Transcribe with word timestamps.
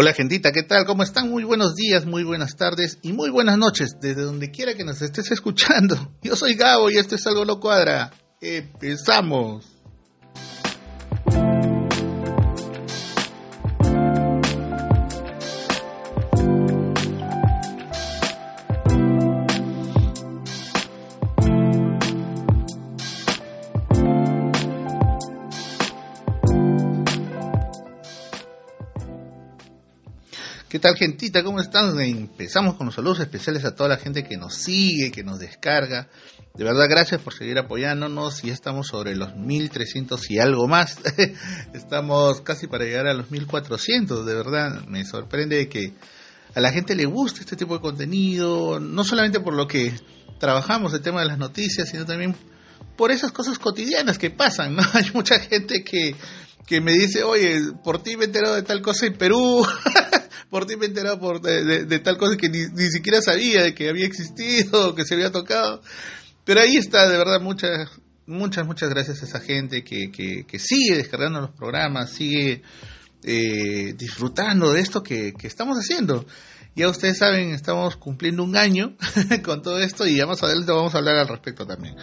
Hola 0.00 0.12
gentita, 0.12 0.52
¿qué 0.52 0.62
tal? 0.62 0.84
¿Cómo 0.86 1.02
están? 1.02 1.28
Muy 1.28 1.42
buenos 1.42 1.74
días, 1.74 2.06
muy 2.06 2.22
buenas 2.22 2.54
tardes 2.54 3.00
y 3.02 3.12
muy 3.12 3.30
buenas 3.30 3.58
noches, 3.58 3.96
desde 4.00 4.22
donde 4.22 4.52
quiera 4.52 4.74
que 4.74 4.84
nos 4.84 5.02
estés 5.02 5.32
escuchando. 5.32 5.96
Yo 6.22 6.36
soy 6.36 6.54
Gabo 6.54 6.88
y 6.88 6.98
esto 6.98 7.16
es 7.16 7.26
Algo 7.26 7.44
No 7.44 7.58
Cuadra. 7.58 8.12
Empezamos. 8.40 9.77
¿Qué 30.78 30.82
tal, 30.82 30.96
gentita? 30.96 31.42
¿Cómo 31.42 31.58
están? 31.58 31.98
Empezamos 32.00 32.76
con 32.76 32.86
los 32.86 32.94
saludos 32.94 33.18
especiales 33.18 33.64
a 33.64 33.74
toda 33.74 33.88
la 33.88 33.96
gente 33.96 34.22
que 34.22 34.36
nos 34.36 34.54
sigue, 34.54 35.10
que 35.10 35.24
nos 35.24 35.40
descarga. 35.40 36.08
De 36.54 36.62
verdad, 36.62 36.86
gracias 36.88 37.20
por 37.20 37.34
seguir 37.34 37.58
apoyándonos. 37.58 38.42
Ya 38.42 38.52
estamos 38.52 38.86
sobre 38.86 39.16
los 39.16 39.34
1300 39.34 40.30
y 40.30 40.38
algo 40.38 40.68
más. 40.68 40.98
estamos 41.74 42.42
casi 42.42 42.68
para 42.68 42.84
llegar 42.84 43.08
a 43.08 43.14
los 43.14 43.28
1400. 43.28 44.24
De 44.24 44.34
verdad, 44.34 44.84
me 44.86 45.04
sorprende 45.04 45.68
que 45.68 45.94
a 46.54 46.60
la 46.60 46.70
gente 46.70 46.94
le 46.94 47.06
guste 47.06 47.40
este 47.40 47.56
tipo 47.56 47.74
de 47.74 47.80
contenido. 47.80 48.78
No 48.78 49.02
solamente 49.02 49.40
por 49.40 49.54
lo 49.54 49.66
que 49.66 49.92
trabajamos, 50.38 50.94
el 50.94 51.00
tema 51.00 51.22
de 51.22 51.26
las 51.26 51.38
noticias, 51.38 51.88
sino 51.88 52.06
también 52.06 52.36
por 52.96 53.10
esas 53.10 53.32
cosas 53.32 53.58
cotidianas 53.58 54.16
que 54.16 54.30
pasan. 54.30 54.76
¿no? 54.76 54.82
Hay 54.92 55.10
mucha 55.12 55.40
gente 55.40 55.82
que, 55.82 56.14
que 56.64 56.80
me 56.80 56.92
dice, 56.92 57.24
oye, 57.24 57.72
por 57.82 58.00
ti 58.00 58.16
me 58.16 58.22
he 58.22 58.26
enterado 58.26 58.54
de 58.54 58.62
tal 58.62 58.80
cosa 58.80 59.06
en 59.06 59.18
Perú. 59.18 59.66
por 60.50 60.66
ti 60.66 60.76
me 60.76 60.86
he 60.86 60.88
enterado 60.88 61.18
por, 61.18 61.40
de, 61.40 61.98
tal 62.00 62.16
cosa 62.16 62.36
que 62.36 62.48
ni, 62.48 62.90
siquiera 62.90 63.20
sabía 63.22 63.62
de 63.62 63.74
que 63.74 63.88
había 63.88 64.06
existido, 64.06 64.94
que 64.94 65.04
se 65.04 65.14
había 65.14 65.30
tocado. 65.30 65.82
Pero 66.44 66.60
ahí 66.60 66.76
está, 66.76 67.08
de 67.08 67.18
verdad, 67.18 67.40
muchas, 67.40 67.90
muchas, 68.26 68.66
muchas 68.66 68.88
gracias 68.88 69.22
a 69.22 69.26
esa 69.26 69.40
gente 69.40 69.84
que, 69.84 70.10
que, 70.10 70.58
sigue 70.58 70.96
descargando 70.96 71.40
los 71.40 71.50
programas, 71.50 72.10
sigue 72.10 72.62
eh, 73.24 73.94
disfrutando 73.96 74.72
de 74.72 74.80
esto 74.80 75.02
que, 75.02 75.32
que 75.32 75.46
estamos 75.46 75.76
haciendo. 75.78 76.26
Ya 76.74 76.88
ustedes 76.88 77.18
saben, 77.18 77.50
estamos 77.50 77.96
cumpliendo 77.96 78.44
un 78.44 78.56
año 78.56 78.96
con 79.44 79.62
todo 79.62 79.80
esto 79.80 80.06
y 80.06 80.16
ya 80.16 80.26
más 80.26 80.42
adelante 80.42 80.72
vamos 80.72 80.94
a 80.94 80.98
hablar 80.98 81.16
al 81.16 81.28
respecto 81.28 81.66
también. 81.66 81.96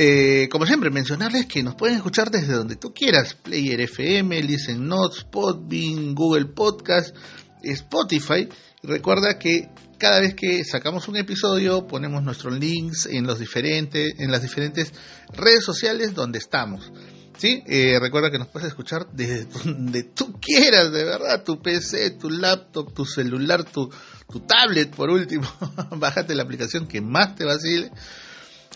Eh, 0.00 0.48
como 0.50 0.64
siempre, 0.66 0.90
mencionarles 0.90 1.46
que 1.46 1.62
nos 1.64 1.74
pueden 1.74 1.96
escuchar 1.96 2.30
desde 2.30 2.52
donde 2.52 2.76
tú 2.76 2.94
quieras. 2.94 3.34
Player 3.34 3.80
FM, 3.80 4.40
Listen 4.42 4.86
Notes, 4.86 5.24
Podbean, 5.24 6.14
Google 6.14 6.46
Podcast, 6.46 7.16
Spotify. 7.62 8.48
Recuerda 8.82 9.38
que 9.38 9.68
cada 9.98 10.20
vez 10.20 10.34
que 10.34 10.64
sacamos 10.64 11.08
un 11.08 11.16
episodio 11.16 11.86
ponemos 11.86 12.22
nuestros 12.22 12.58
links 12.58 13.06
en, 13.06 13.26
los 13.26 13.38
diferentes, 13.38 14.14
en 14.18 14.30
las 14.30 14.42
diferentes 14.42 14.92
redes 15.32 15.64
sociales 15.64 16.14
donde 16.14 16.38
estamos. 16.38 16.92
¿Sí? 17.36 17.62
Eh, 17.66 17.98
recuerda 18.00 18.32
que 18.32 18.38
nos 18.38 18.48
puedes 18.48 18.68
escuchar 18.68 19.06
desde 19.12 19.44
donde 19.64 20.02
tú 20.02 20.40
quieras, 20.40 20.90
de 20.90 21.04
verdad, 21.04 21.44
tu 21.44 21.60
PC, 21.62 22.10
tu 22.12 22.30
laptop, 22.30 22.92
tu 22.92 23.04
celular, 23.04 23.64
tu, 23.64 23.90
tu 24.28 24.40
tablet, 24.40 24.90
por 24.94 25.10
último. 25.10 25.46
Bájate 25.96 26.34
la 26.34 26.42
aplicación 26.42 26.86
que 26.88 27.00
más 27.00 27.36
te 27.36 27.44
vacile 27.44 27.92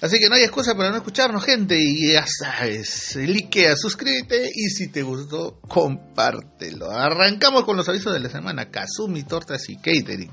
Así 0.03 0.19
que 0.19 0.29
no 0.29 0.35
hay 0.35 0.43
excusa 0.43 0.75
para 0.75 0.91
no 0.91 0.97
escucharnos, 0.97 1.45
gente. 1.45 1.79
Y 1.79 2.13
ya 2.13 2.27
sabes, 2.27 3.15
likea, 3.15 3.77
suscríbete 3.77 4.51
y 4.53 4.69
si 4.69 4.89
te 4.89 5.03
gustó, 5.03 5.61
compártelo. 5.69 6.91
Arrancamos 6.91 7.63
con 7.63 7.77
los 7.77 7.89
avisos 7.89 8.13
de 8.13 8.19
la 8.19 8.29
semana. 8.29 8.69
Kazumi 8.69 9.23
Tortas 9.23 9.69
y 9.69 9.77
Catering. 9.77 10.33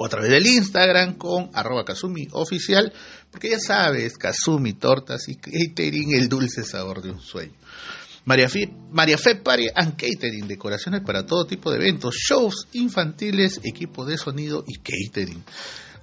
O 0.00 0.06
a 0.06 0.08
través 0.08 0.30
del 0.30 0.46
Instagram 0.46 1.16
con 1.16 1.50
arroba 1.54 1.84
Kazumi 1.84 2.28
Oficial, 2.32 2.92
porque 3.32 3.50
ya 3.50 3.58
sabes, 3.58 4.16
Kazumi 4.16 4.74
Tortas 4.74 5.28
y 5.28 5.34
Catering, 5.34 6.14
el 6.14 6.28
dulce 6.28 6.62
sabor 6.62 7.02
de 7.02 7.10
un 7.10 7.20
sueño. 7.20 7.54
María 8.28 8.48
Fe, 9.16 9.36
Party 9.36 9.68
and 9.74 9.96
Catering, 9.96 10.46
decoraciones 10.46 11.00
para 11.00 11.24
todo 11.24 11.46
tipo 11.46 11.70
de 11.70 11.78
eventos, 11.78 12.14
shows 12.14 12.68
infantiles, 12.74 13.58
equipo 13.64 14.04
de 14.04 14.18
sonido 14.18 14.64
y 14.66 14.80
catering. 14.80 15.42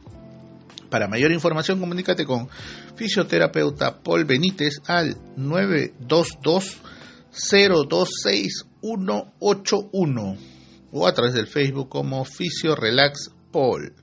Para 0.90 1.10
mayor 1.10 1.34
información, 1.34 1.82
comunícate 1.82 2.26
con 2.26 2.48
fisioterapeuta 2.96 4.02
Paul 4.02 4.24
Benítez 4.24 4.76
al 4.88 5.18
922 5.36 6.78
026 7.32 8.66
181 8.82 10.38
o 10.94 11.08
a 11.08 11.14
través 11.14 11.34
del 11.34 11.48
Facebook 11.48 11.90
como 11.90 12.24
Fisio 12.24 12.76
Relax 12.76 13.32
Paul. 13.52 13.94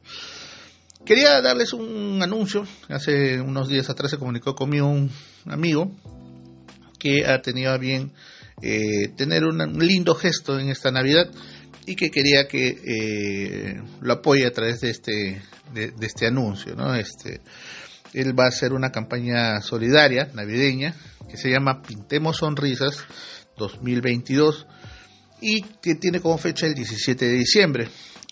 Quería 1.05 1.41
darles 1.41 1.73
un 1.73 2.21
anuncio. 2.23 2.67
Hace 2.89 3.41
unos 3.41 3.69
días 3.69 3.89
atrás 3.89 4.11
se 4.11 4.19
comunicó 4.19 4.55
conmigo 4.55 4.89
un 4.89 5.11
amigo 5.47 5.91
que 6.99 7.27
ha 7.27 7.41
tenido 7.41 7.73
a 7.73 7.79
bien 7.79 8.13
eh, 8.61 9.09
tener 9.17 9.45
un 9.45 9.79
lindo 9.79 10.15
gesto 10.15 10.59
en 10.59 10.69
esta 10.69 10.91
Navidad 10.91 11.31
y 11.87 11.97
que 11.97 12.11
quería 12.11 12.47
que 12.47 12.77
eh, 12.85 13.83
lo 14.01 14.13
apoye 14.13 14.47
a 14.47 14.53
través 14.53 14.81
de 14.81 14.91
este, 14.91 15.43
de, 15.73 15.93
este 16.03 16.27
anuncio. 16.27 16.75
¿no? 16.75 16.95
Este, 16.95 17.41
él 18.13 18.39
va 18.39 18.45
a 18.45 18.49
hacer 18.49 18.73
una 18.73 18.91
campaña 18.91 19.61
solidaria 19.63 20.31
navideña 20.35 20.95
que 21.31 21.37
se 21.37 21.51
llama 21.51 21.83
Pintemos 21.83 22.39
Sonrisas 22.39 22.99
2022 23.57 24.67
y 25.41 25.63
que 25.63 25.95
tiene 25.95 26.21
como 26.21 26.37
fecha 26.37 26.67
el 26.67 26.75
17 26.75 27.25
de 27.25 27.35
diciembre. 27.35 27.89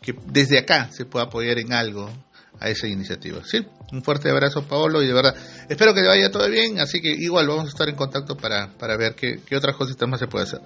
que 0.00 0.14
desde 0.26 0.58
acá 0.58 0.90
se 0.90 1.04
pueda 1.04 1.26
apoyar 1.26 1.58
en 1.58 1.72
algo 1.72 2.10
a 2.58 2.70
esa 2.70 2.88
iniciativa. 2.88 3.42
¿sí? 3.44 3.64
Un 3.92 4.02
fuerte 4.02 4.28
abrazo, 4.30 4.66
Paolo, 4.66 5.00
y 5.00 5.06
de 5.06 5.12
verdad, 5.12 5.34
espero 5.68 5.94
que 5.94 6.00
te 6.00 6.08
vaya 6.08 6.28
todo 6.30 6.48
bien, 6.50 6.80
así 6.80 7.00
que 7.00 7.08
igual 7.08 7.46
vamos 7.46 7.66
a 7.66 7.68
estar 7.68 7.88
en 7.88 7.94
contacto 7.94 8.36
para, 8.36 8.76
para 8.76 8.96
ver 8.96 9.14
qué, 9.14 9.40
qué 9.46 9.56
otras 9.56 9.76
cositas 9.76 10.08
más 10.08 10.18
se 10.18 10.26
puede 10.26 10.44
hacer. 10.44 10.60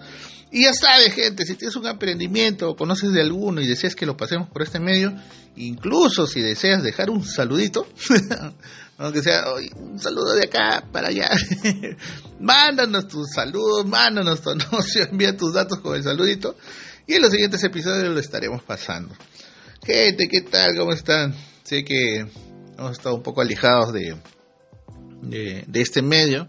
Y 0.51 0.65
ya 0.65 0.73
sabes, 0.73 1.13
gente, 1.13 1.45
si 1.45 1.55
tienes 1.55 1.77
un 1.77 1.87
emprendimiento 1.87 2.71
o 2.71 2.77
conoces 2.77 3.13
de 3.13 3.21
alguno 3.21 3.61
y 3.61 3.67
deseas 3.67 3.95
que 3.95 4.07
lo 4.07 4.17
pasemos 4.17 4.49
por 4.49 4.63
este 4.63 4.81
medio, 4.81 5.15
incluso 5.57 6.27
si 6.27 6.41
deseas 6.41 6.83
dejar 6.83 7.11
un 7.11 7.23
saludito, 7.23 7.87
aunque 8.99 9.23
sea 9.23 9.45
un 9.77 9.99
saludo 9.99 10.33
de 10.33 10.45
acá 10.45 10.85
para 10.91 11.09
allá, 11.09 11.31
mándanos 12.41 13.07
tus 13.07 13.31
saludos, 13.33 13.85
mándanos 13.85 14.41
tu 14.41 14.51
anuncio, 14.51 15.05
envía 15.05 15.37
tus 15.37 15.53
datos 15.53 15.81
con 15.81 15.95
el 15.95 16.03
saludito, 16.03 16.57
y 17.07 17.15
en 17.15 17.23
los 17.23 17.31
siguientes 17.31 17.63
episodios 17.65 18.09
lo 18.09 18.19
estaremos 18.19 18.63
pasando. 18.63 19.15
Gente, 19.85 20.27
¿qué 20.27 20.41
tal? 20.41 20.75
¿Cómo 20.77 20.93
están? 20.93 21.35
Sé 21.63 21.85
que 21.85 22.27
hemos 22.81 22.93
estado 22.93 23.15
un 23.15 23.23
poco 23.23 23.43
alejados 23.43 23.93
de, 23.93 24.17
de, 25.23 25.81
este 25.81 26.01
medio 26.01 26.49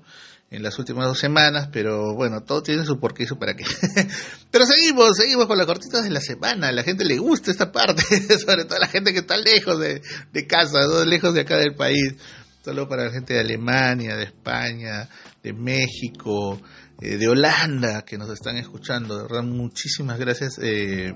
en 0.49 0.63
las 0.63 0.79
últimas 0.79 1.05
dos 1.05 1.19
semanas, 1.19 1.69
pero 1.71 2.15
bueno, 2.15 2.41
todo 2.41 2.63
tiene 2.63 2.85
su 2.85 2.99
porqué 2.99 3.23
y 3.23 3.27
su 3.27 3.37
para 3.37 3.53
qué. 3.55 3.65
pero 4.51 4.65
seguimos, 4.65 5.17
seguimos 5.17 5.47
con 5.47 5.57
las 5.57 5.67
cortitas 5.67 6.03
de 6.03 6.09
la 6.09 6.21
semana. 6.21 6.69
A 6.69 6.71
la 6.71 6.83
gente 6.83 7.03
le 7.03 7.17
gusta 7.17 7.51
esta 7.51 7.71
parte, 7.71 8.03
sobre 8.39 8.63
todo 8.63 8.77
a 8.77 8.81
la 8.81 8.87
gente 8.87 9.11
que 9.11 9.19
está 9.19 9.37
lejos 9.37 9.79
de, 9.79 10.01
de 10.31 10.47
casa, 10.47 10.79
lejos 11.05 11.33
de 11.33 11.41
acá 11.41 11.57
del 11.57 11.75
país. 11.75 12.15
Solo 12.63 12.87
para 12.87 13.05
la 13.05 13.11
gente 13.11 13.33
de 13.33 13.39
Alemania, 13.39 14.15
de 14.15 14.25
España, 14.25 15.09
de 15.43 15.51
México, 15.51 16.61
eh, 17.01 17.17
de 17.17 17.27
Holanda 17.27 18.03
que 18.03 18.17
nos 18.17 18.29
están 18.29 18.57
escuchando. 18.57 19.17
De 19.17 19.23
verdad, 19.23 19.43
muchísimas 19.43 20.19
gracias. 20.19 20.59
Eh, 20.61 21.13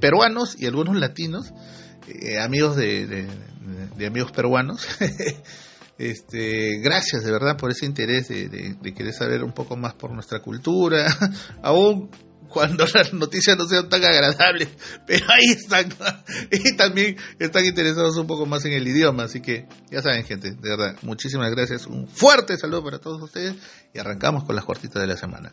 peruanos 0.00 0.56
y 0.58 0.66
algunos 0.66 0.96
latinos 0.96 1.52
eh, 2.08 2.38
amigos 2.38 2.76
de, 2.76 3.26
amigos 4.06 4.32
peruanos. 4.32 4.86
este, 5.98 6.78
gracias 6.80 7.24
de 7.24 7.32
verdad 7.32 7.56
por 7.56 7.70
ese 7.70 7.86
interés 7.86 8.28
de, 8.28 8.94
querer 8.94 9.12
saber 9.12 9.42
un 9.42 9.52
poco 9.52 9.76
más 9.76 9.94
por 9.94 10.12
nuestra 10.12 10.40
cultura, 10.40 11.06
aún 11.62 12.10
cuando 12.54 12.86
las 12.94 13.12
noticias 13.12 13.58
no 13.58 13.66
sean 13.66 13.88
tan 13.88 14.02
agradables, 14.02 14.68
pero 15.06 15.26
ahí 15.28 15.50
están 15.50 15.92
y 16.50 16.76
también 16.76 17.16
están 17.38 17.66
interesados 17.66 18.16
un 18.16 18.26
poco 18.26 18.46
más 18.46 18.64
en 18.64 18.72
el 18.72 18.86
idioma, 18.86 19.24
así 19.24 19.40
que 19.40 19.66
ya 19.90 20.00
saben 20.00 20.24
gente, 20.24 20.52
de 20.52 20.70
verdad, 20.70 20.96
muchísimas 21.02 21.50
gracias, 21.50 21.86
un 21.86 22.08
fuerte 22.08 22.56
saludo 22.56 22.84
para 22.84 22.98
todos 23.00 23.20
ustedes 23.20 23.56
y 23.92 23.98
arrancamos 23.98 24.44
con 24.44 24.54
las 24.54 24.64
cortitas 24.64 25.02
de 25.02 25.08
la 25.08 25.16
semana. 25.16 25.52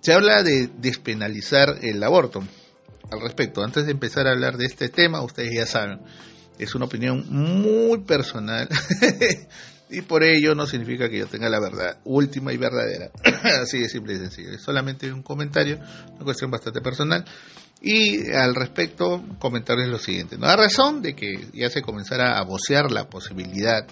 Se 0.00 0.14
habla 0.14 0.42
de 0.42 0.70
despenalizar 0.78 1.76
el 1.82 2.02
aborto 2.02 2.42
al 3.10 3.20
respecto. 3.20 3.62
Antes 3.62 3.84
de 3.84 3.92
empezar 3.92 4.26
a 4.26 4.30
hablar 4.30 4.56
de 4.56 4.64
este 4.64 4.88
tema, 4.88 5.22
ustedes 5.22 5.50
ya 5.54 5.66
saben, 5.66 6.00
es 6.58 6.74
una 6.74 6.86
opinión 6.86 7.26
muy 7.28 7.98
personal 8.00 8.68
y 9.90 10.02
por 10.02 10.22
ello 10.22 10.54
no 10.54 10.66
significa 10.66 11.08
que 11.08 11.18
yo 11.18 11.26
tenga 11.26 11.48
la 11.48 11.60
verdad 11.60 11.98
última 12.04 12.52
y 12.52 12.56
verdadera. 12.56 13.10
Así 13.62 13.78
de 13.78 13.88
simple 13.88 14.14
y 14.14 14.18
sencillo. 14.18 14.50
Es 14.52 14.62
solamente 14.62 15.12
un 15.12 15.22
comentario, 15.22 15.78
una 16.14 16.24
cuestión 16.24 16.50
bastante 16.50 16.80
personal. 16.80 17.24
Y 17.82 18.30
al 18.32 18.54
respecto, 18.54 19.24
comentarles 19.38 19.88
lo 19.88 19.98
siguiente. 19.98 20.36
No 20.36 20.46
hay 20.46 20.56
razón 20.56 21.00
de 21.00 21.14
que 21.14 21.48
ya 21.52 21.70
se 21.70 21.82
comenzara 21.82 22.38
a 22.38 22.44
vocear 22.44 22.92
la 22.92 23.08
posibilidad 23.08 23.86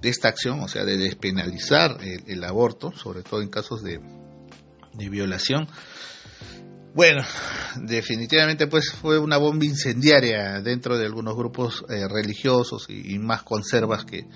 de 0.00 0.08
esta 0.08 0.28
acción, 0.28 0.60
o 0.60 0.68
sea, 0.68 0.84
de 0.84 0.96
despenalizar 0.96 1.98
el, 2.02 2.44
aborto, 2.44 2.92
sobre 2.92 3.22
todo 3.22 3.42
en 3.42 3.48
casos 3.48 3.82
de, 3.82 4.00
de 4.94 5.08
violación, 5.08 5.68
bueno, 6.98 7.22
definitivamente 7.82 8.66
pues 8.66 8.90
fue 8.90 9.20
una 9.20 9.36
bomba 9.36 9.64
incendiaria 9.64 10.60
dentro 10.60 10.98
de 10.98 11.06
algunos 11.06 11.36
grupos 11.36 11.84
eh, 11.88 12.08
religiosos 12.08 12.86
y, 12.88 13.18
más 13.20 13.44
conservas 13.44 14.04
que, 14.04 14.26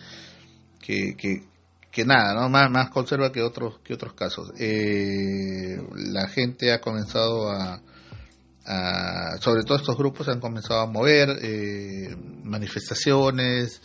que, 0.83 2.05
nada, 2.05 2.35
¿no? 2.35 2.51
Más, 2.51 2.71
más 2.71 2.91
conserva 2.91 3.33
que 3.33 3.43
otros, 3.43 3.79
que 3.83 3.95
otros 3.95 4.12
casos. 4.12 4.53
Eh, 4.59 5.81
la 5.97 6.29
gente 6.29 6.73
ha 6.73 6.81
comenzado 6.81 7.51
a, 7.51 7.81
sobre 9.41 9.65
todo 9.65 9.79
estos 9.79 9.97
grupos 9.97 10.29
han 10.29 10.41
comenzado 10.41 10.81
a 10.81 10.87
mover 10.87 11.31
eh, 11.43 12.15
manifestaciones, 12.45 13.81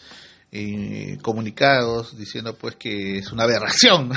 y 0.51 1.17
comunicados 1.17 2.17
diciendo 2.17 2.55
pues 2.55 2.75
que 2.75 3.17
es 3.17 3.31
una 3.31 3.43
aberración 3.43 4.11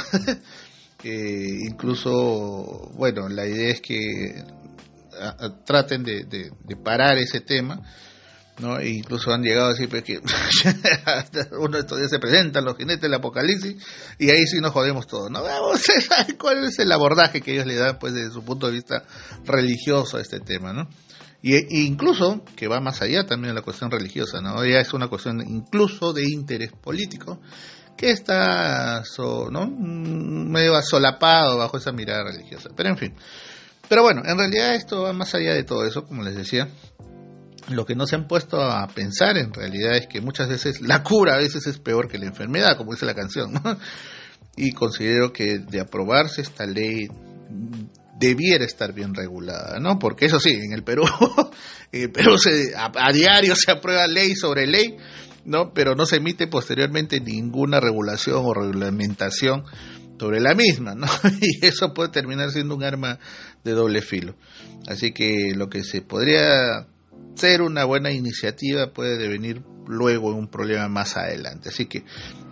que 0.99 1.59
incluso, 1.69 2.91
bueno, 2.95 3.29
la 3.29 3.47
idea 3.47 3.71
es 3.71 3.81
que 3.81 4.45
traten 5.65 6.05
de, 6.05 6.53
parar 6.83 7.19
ese 7.19 7.41
tema, 7.41 7.83
¿no? 8.61 8.79
E 8.79 8.91
incluso 8.91 9.33
han 9.33 9.43
llegado 9.43 9.67
a 9.67 9.71
decir 9.71 9.89
pues, 9.89 10.03
que 10.03 10.21
uno 11.59 11.77
de 11.77 11.81
estos 11.81 11.99
días 11.99 12.11
se 12.11 12.19
presentan 12.19 12.65
los 12.65 12.77
jinetes 12.77 13.03
del 13.03 13.15
apocalipsis 13.15 13.77
y 14.19 14.31
ahí 14.31 14.47
sí 14.47 14.61
nos 14.61 14.73
jodemos 14.73 15.07
todos, 15.07 15.31
¿no? 15.31 15.43
Vamos 15.43 15.83
cuál 16.39 16.65
es 16.65 16.79
el 16.79 16.93
abordaje 16.93 17.41
que 17.41 17.53
ellos 17.53 17.67
le 17.67 17.77
dan 17.77 17.99
pues 17.99 18.15
desde 18.15 18.31
su 18.33 18.45
punto 18.45 18.67
de 18.67 18.73
vista 18.73 19.05
religioso 19.45 20.17
a 20.17 20.21
este 20.21 20.41
tema, 20.41 20.73
¿no? 20.73 20.89
Y, 21.43 21.55
e 21.55 21.67
incluso, 21.71 22.45
que 22.55 22.69
va 22.69 22.81
más 22.81 23.01
allá 23.01 23.25
también 23.25 23.55
de 23.55 23.61
la 23.61 23.65
cuestión 23.65 23.91
religiosa, 23.91 24.41
¿no? 24.41 24.65
Ya 24.65 24.81
es 24.81 24.93
una 24.93 25.09
cuestión 25.09 25.41
incluso 25.41 26.13
de 26.13 26.25
interés 26.25 26.73
político, 26.73 27.41
que 27.97 28.11
está 28.11 29.03
¿no? 29.51 29.67
Mm, 29.67 30.51
medio 30.51 30.81
solapado 30.83 31.59
bajo 31.59 31.77
esa 31.77 31.93
mirada 31.93 32.25
religiosa. 32.25 32.71
Pero 32.75 32.91
en 32.91 32.99
fin. 32.99 33.15
Pero 33.89 34.03
bueno, 34.03 34.23
en 34.25 34.39
realidad 34.39 34.75
esto 34.75 35.03
va 35.03 35.13
más 35.13 35.35
allá 35.35 35.53
de 35.53 35.65
todo 35.65 35.85
eso, 35.85 36.05
como 36.05 36.23
les 36.23 36.37
decía. 36.37 36.69
Lo 37.69 37.85
que 37.85 37.95
no 37.95 38.07
se 38.07 38.17
han 38.17 38.27
puesto 38.27 38.63
a 38.63 38.87
pensar 38.89 39.37
en 39.37 39.53
realidad 39.53 39.97
es 39.97 40.07
que 40.07 40.21
muchas 40.21 40.49
veces 40.49 40.81
la 40.81 41.03
cura 41.03 41.35
a 41.35 41.39
veces 41.39 41.67
es 41.67 41.79
peor 41.79 42.09
que 42.09 42.19
la 42.19 42.27
enfermedad, 42.27 42.77
como 42.77 42.93
dice 42.93 43.07
la 43.07 43.15
canción. 43.15 43.53
¿no? 43.53 43.79
Y 44.57 44.73
considero 44.73 45.33
que 45.33 45.59
de 45.59 45.81
aprobarse 45.81 46.43
esta 46.43 46.67
ley 46.67 47.09
debiera 48.21 48.65
estar 48.65 48.93
bien 48.93 49.15
regulada, 49.15 49.81
¿no? 49.81 49.99
Porque 49.99 50.27
eso 50.27 50.39
sí, 50.39 50.51
en 50.51 50.73
el 50.73 50.85
Perú, 50.85 51.05
en 51.93 52.13
Perú 52.13 52.37
se, 52.39 52.75
a, 52.77 53.13
diario 53.13 53.57
se 53.57 53.73
aprueba 53.73 54.07
ley 54.07 54.37
sobre 54.37 54.67
ley, 54.67 54.97
¿no? 55.47 55.73
Pero 55.73 55.95
no 55.95 56.05
se 56.05 56.17
emite 56.17 56.47
posteriormente 56.47 57.19
ninguna 57.21 57.81
regulación 57.81 58.43
o 58.45 58.53
reglamentación 58.53 59.65
sobre 60.19 60.39
la 60.39 60.55
misma, 60.55 60.95
¿no? 60.95 61.07
Y 61.41 61.65
eso 61.65 61.95
puede 61.95 62.11
terminar 62.11 62.51
siendo 62.51 62.75
un 62.75 62.85
arma 62.85 63.19
de 63.65 63.73
doble 63.73 64.03
filo. 64.03 64.37
Así 64.87 65.13
que 65.13 65.55
lo 65.57 65.71
que 65.71 65.83
se 65.83 66.03
podría 66.03 66.87
ser 67.35 67.63
una 67.63 67.85
buena 67.85 68.11
iniciativa 68.11 68.93
puede 68.93 69.17
devenir 69.17 69.63
luego 69.87 70.35
un 70.35 70.49
problema 70.49 70.89
más 70.89 71.17
adelante. 71.17 71.71
Así 71.71 71.87
que 71.87 72.05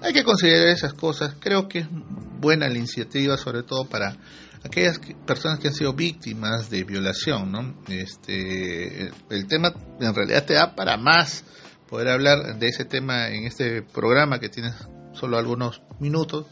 hay 0.02 0.12
que 0.12 0.25
considerar 0.25 0.68
esas 0.68 0.94
cosas. 0.94 1.37
Creo 1.38 1.68
que 1.68 1.80
es 1.80 1.87
buena 1.90 2.68
la 2.68 2.78
iniciativa, 2.78 3.37
sobre 3.37 3.62
todo 3.62 3.84
para 3.84 4.16
aquellas 4.64 5.00
personas 5.26 5.58
que 5.58 5.68
han 5.68 5.75
sido 5.75 5.92
víctimas 5.92 6.70
de 6.70 6.84
violación, 6.84 7.52
¿no? 7.52 7.75
Este, 7.88 9.10
el 9.30 9.46
tema 9.46 9.72
en 10.00 10.14
realidad 10.14 10.44
te 10.44 10.54
da 10.54 10.75
para 10.75 10.96
más 10.96 11.44
poder 11.88 12.08
hablar 12.08 12.58
de 12.58 12.68
ese 12.68 12.84
tema 12.84 13.28
en 13.28 13.44
este 13.44 13.82
programa 13.82 14.40
que 14.40 14.48
tiene 14.48 14.72
solo 15.12 15.38
algunos 15.38 15.82
minutos. 16.00 16.46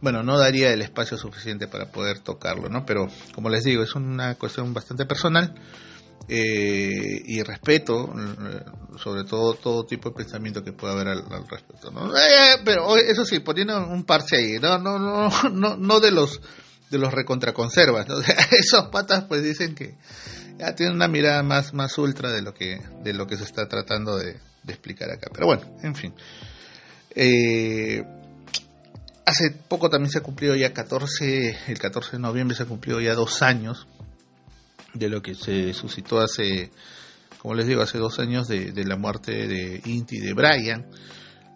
Bueno, 0.00 0.22
no 0.22 0.38
daría 0.38 0.72
el 0.72 0.80
espacio 0.80 1.18
suficiente 1.18 1.68
para 1.68 1.92
poder 1.92 2.20
tocarlo, 2.20 2.68
¿no? 2.68 2.86
Pero 2.86 3.08
como 3.34 3.48
les 3.50 3.64
digo, 3.64 3.82
es 3.82 3.94
una 3.94 4.34
cuestión 4.36 4.72
bastante 4.72 5.04
personal 5.04 5.54
eh, 6.32 7.22
y 7.26 7.42
respeto, 7.42 8.14
eh, 8.14 8.64
sobre 8.98 9.24
todo 9.24 9.54
todo 9.54 9.84
tipo 9.84 10.10
de 10.10 10.14
pensamiento 10.14 10.62
que 10.62 10.72
pueda 10.72 10.92
haber 10.92 11.08
al, 11.08 11.48
respecto, 11.48 11.90
¿no? 11.90 12.16
Eh, 12.16 12.60
pero 12.64 12.96
eso 12.96 13.24
sí, 13.24 13.40
poniendo 13.40 13.76
un 13.84 14.04
parche 14.04 14.36
ahí, 14.36 14.58
no, 14.60 14.78
no, 14.78 14.96
no, 14.98 15.28
no, 15.50 15.76
no 15.76 16.00
de 16.00 16.12
los 16.12 16.40
de 16.88 16.98
los 16.98 17.12
recontraconservas. 17.12 18.06
¿no? 18.08 18.18
esos 18.50 18.88
patas 18.90 19.24
pues 19.24 19.42
dicen 19.42 19.74
que 19.74 19.96
ya 20.58 20.74
tienen 20.76 20.94
una 20.94 21.08
mirada 21.08 21.42
más, 21.42 21.74
más 21.74 21.98
ultra 21.98 22.30
de 22.30 22.42
lo 22.42 22.54
que, 22.54 22.80
de 23.02 23.12
lo 23.12 23.26
que 23.26 23.36
se 23.36 23.44
está 23.44 23.66
tratando 23.66 24.16
de, 24.16 24.36
explicar 24.68 25.10
acá. 25.10 25.30
Pero 25.32 25.46
bueno, 25.46 25.62
en 25.82 25.96
fin. 25.96 26.14
Eh, 27.16 28.04
hace 29.26 29.50
poco 29.50 29.90
también 29.90 30.12
se 30.12 30.18
ha 30.18 30.22
cumplido 30.22 30.54
ya 30.54 30.72
14, 30.72 31.56
el 31.66 31.78
14 31.78 32.12
de 32.12 32.18
noviembre 32.20 32.56
se 32.56 32.62
ha 32.62 32.66
cumplido 32.66 33.00
ya 33.00 33.14
dos 33.14 33.42
años 33.42 33.88
de 34.94 35.08
lo 35.08 35.22
que 35.22 35.34
se 35.34 35.72
suscitó 35.72 36.20
hace, 36.20 36.70
como 37.38 37.54
les 37.54 37.66
digo, 37.66 37.82
hace 37.82 37.98
dos 37.98 38.18
años 38.18 38.48
de, 38.48 38.72
de 38.72 38.84
la 38.84 38.96
muerte 38.96 39.46
de 39.46 39.80
Inti 39.84 40.18
de 40.18 40.32
Brian. 40.34 40.86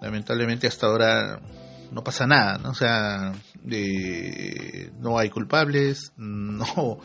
Lamentablemente 0.00 0.66
hasta 0.66 0.86
ahora 0.86 1.40
no 1.94 2.02
pasa 2.02 2.26
nada, 2.26 2.58
¿no? 2.58 2.70
O 2.70 2.74
sea, 2.74 3.32
no 4.98 5.18
hay 5.18 5.30
culpables, 5.30 6.12
no, 6.16 7.00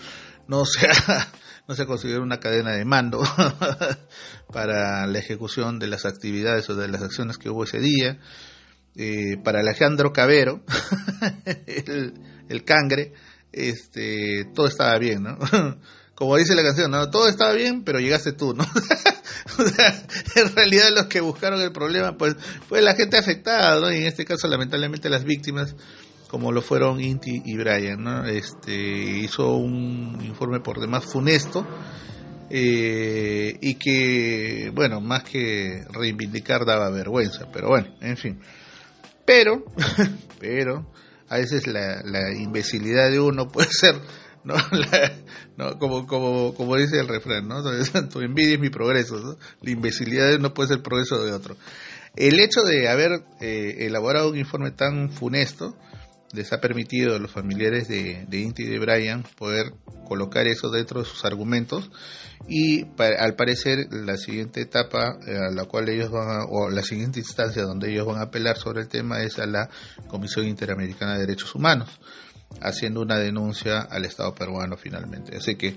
no 0.48 0.66
se 0.66 0.88
ha, 0.88 1.28
no 1.68 1.76
se 1.76 1.84
ha 1.84 2.20
una 2.20 2.40
cadena 2.40 2.72
de 2.72 2.86
mando 2.86 3.22
para 4.52 5.06
la 5.06 5.20
ejecución 5.20 5.80
de 5.80 5.88
las 5.88 6.06
actividades 6.06 6.70
o 6.70 6.76
de 6.76 6.88
las 6.88 7.04
acciones 7.04 7.38
que 7.38 7.50
hubo 7.50 7.64
ese 7.64 7.80
día. 7.80 8.20
Eh, 8.96 9.38
para 9.44 9.60
Alejandro 9.60 10.12
Cabero, 10.12 10.64
el, 11.46 12.14
el, 12.50 12.64
cangre, 12.66 13.14
este, 13.52 14.46
todo 14.54 14.68
estaba 14.68 14.98
bien, 14.98 15.24
¿no? 15.24 15.38
Como 16.20 16.36
dice 16.36 16.54
la 16.54 16.64
canción, 16.64 16.92
¿no? 16.92 17.10
Todo 17.10 17.30
estaba 17.30 17.54
bien, 17.54 17.86
pero 17.86 18.02
llegaste 18.02 18.34
tú, 18.34 18.54
¿no? 18.54 18.66
en 20.36 20.54
realidad 20.54 20.90
los 20.94 21.06
que 21.06 21.22
buscaron 21.22 21.62
el 21.62 21.72
problema, 21.72 22.18
pues, 22.18 22.36
fue 22.68 22.82
la 22.82 22.94
gente 22.94 23.18
afectada, 23.18 23.80
¿no? 23.80 23.90
Y 23.90 24.00
en 24.00 24.08
este 24.08 24.26
caso, 24.26 24.50
lamentablemente, 24.50 25.10
las 25.10 25.24
víctimas, 25.24 25.78
como 26.28 26.52
lo 26.52 26.62
fueron 26.62 27.00
Inti 27.00 27.42
y 27.46 27.56
Brian, 27.56 28.04
¿no? 28.04 28.26
Este, 28.26 28.76
hizo 28.76 29.56
un 29.56 30.20
informe 30.22 30.60
por 30.60 30.82
demás 30.82 31.06
funesto, 31.06 31.66
eh, 32.50 33.58
y 33.62 33.76
que, 33.76 34.74
bueno, 34.76 35.00
más 35.00 35.24
que 35.24 35.86
reivindicar 35.90 36.66
daba 36.66 36.90
vergüenza, 36.90 37.48
pero 37.50 37.70
bueno, 37.70 37.96
en 38.02 38.18
fin. 38.18 38.42
Pero, 39.24 39.64
pero, 40.42 40.92
a 41.30 41.38
veces 41.38 41.66
la, 41.66 42.02
la 42.04 42.34
imbecilidad 42.34 43.10
de 43.10 43.22
uno 43.22 43.48
puede 43.48 43.72
ser 43.72 43.96
¿no? 44.44 44.56
¿no? 45.58 45.78
Como, 45.80 46.08
como, 46.08 46.54
como 46.54 46.76
dice 46.76 47.00
el 47.00 47.08
refrán, 47.08 47.48
¿no? 47.48 47.64
Tu 48.10 48.22
envidia 48.22 48.56
es 48.56 48.60
mi 48.60 48.70
progreso, 48.70 49.38
La 49.62 49.70
imbecilidad 49.72 50.38
no 50.40 50.54
puede 50.54 50.70
ser 50.70 50.82
progreso 50.82 51.24
de 51.24 51.32
otro. 51.32 51.56
El 52.16 52.40
hecho 52.40 52.62
de 52.62 52.90
haber 52.90 53.24
eh, 53.40 53.86
elaborado 53.86 54.30
un 54.30 54.38
informe 54.38 54.72
tan 54.72 55.12
funesto 55.12 55.76
les 56.32 56.54
ha 56.54 56.62
permitido 56.62 57.16
a 57.16 57.20
los 57.20 57.32
familiares 57.32 57.88
de, 57.88 58.26
de 58.28 58.40
Inti 58.40 58.64
y 58.64 58.68
de 58.68 58.80
Brian 58.80 59.24
poder 59.38 59.74
colocar 60.08 60.48
eso 60.48 60.70
dentro 60.70 61.00
de 61.00 61.06
sus 61.06 61.26
argumentos 61.26 61.90
y 62.48 62.86
al 62.98 63.36
parecer 63.36 63.88
la 63.92 64.18
siguiente 64.18 64.62
etapa 64.62 65.18
eh, 65.28 65.38
a 65.38 65.52
la 65.52 65.66
cual 65.66 65.90
ellos 65.90 66.12
van 66.12 66.46
o 66.50 66.70
la 66.70 66.84
siguiente 66.84 67.20
instancia 67.20 67.64
donde 67.64 67.92
ellos 67.92 68.06
van 68.06 68.20
a 68.20 68.26
apelar 68.26 68.58
sobre 68.58 68.82
el 68.82 68.88
tema 68.88 69.22
es 69.22 69.40
a 69.40 69.46
la 69.46 69.70
Comisión 70.08 70.48
Interamericana 70.48 71.14
de 71.14 71.22
Derechos 71.22 71.54
Humanos 71.56 72.00
haciendo 72.62 73.02
una 73.02 73.18
denuncia 73.18 73.82
al 73.82 74.06
Estado 74.06 74.34
peruano 74.36 74.78
finalmente. 74.78 75.38
Así 75.38 75.56
que, 75.56 75.76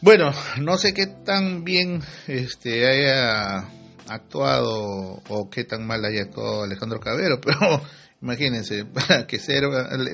bueno, 0.00 0.32
no 0.60 0.78
sé 0.78 0.94
qué 0.94 1.06
tan 1.06 1.64
bien 1.64 2.02
este, 2.26 2.86
haya 2.86 3.68
actuado 4.08 5.22
o 5.28 5.50
qué 5.50 5.64
tan 5.64 5.86
mal 5.86 6.04
haya 6.04 6.22
actuado 6.22 6.64
Alejandro 6.64 7.00
Cabero, 7.00 7.40
pero 7.44 7.82
imagínense, 8.20 8.84
para 8.84 9.26
que 9.26 9.38
ser, 9.38 9.64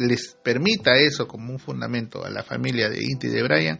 les 0.00 0.36
permita 0.42 0.96
eso 0.96 1.28
como 1.28 1.52
un 1.52 1.58
fundamento 1.58 2.24
a 2.24 2.30
la 2.30 2.42
familia 2.42 2.88
de 2.88 3.02
Inti 3.02 3.28
y 3.28 3.30
de 3.30 3.42
Brian, 3.42 3.78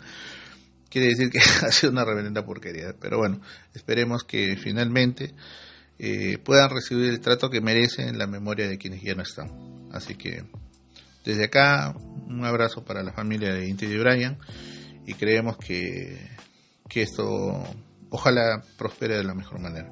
quiere 0.89 1.09
decir 1.09 1.31
que 1.31 1.39
ha 1.67 1.73
sido 1.73 1.93
una 1.93 2.05
reverenda 2.05 2.45
porquería. 2.45 2.95
Pero 3.01 3.19
bueno, 3.19 3.41
esperemos 3.75 4.25
que 4.25 4.57
finalmente 4.57 5.35
eh, 5.99 6.39
puedan 6.39 6.71
recibir 6.71 7.09
el 7.11 7.21
trato 7.21 7.49
que 7.51 7.61
merecen 7.61 8.09
en 8.09 8.19
la 8.19 8.27
memoria 8.27 8.69
de 8.69 8.79
quienes 8.79 9.03
ya 9.03 9.15
no 9.15 9.23
están. 9.23 9.89
Así 9.93 10.15
que 10.15 10.45
desde 11.25 11.45
acá, 11.45 11.95
un 12.26 12.45
abrazo 12.45 12.85
para 12.85 13.02
la 13.02 13.12
familia 13.12 13.52
de 13.52 13.69
Inti 13.69 13.87
y 13.87 13.99
Brian 13.99 14.38
y 15.07 15.14
creemos 15.14 15.57
que, 15.57 16.31
que 16.88 17.02
esto 17.02 17.25
ojalá 18.11 18.62
prospere 18.76 19.17
de 19.17 19.25
la 19.25 19.35
mejor 19.35 19.61
manera. 19.61 19.91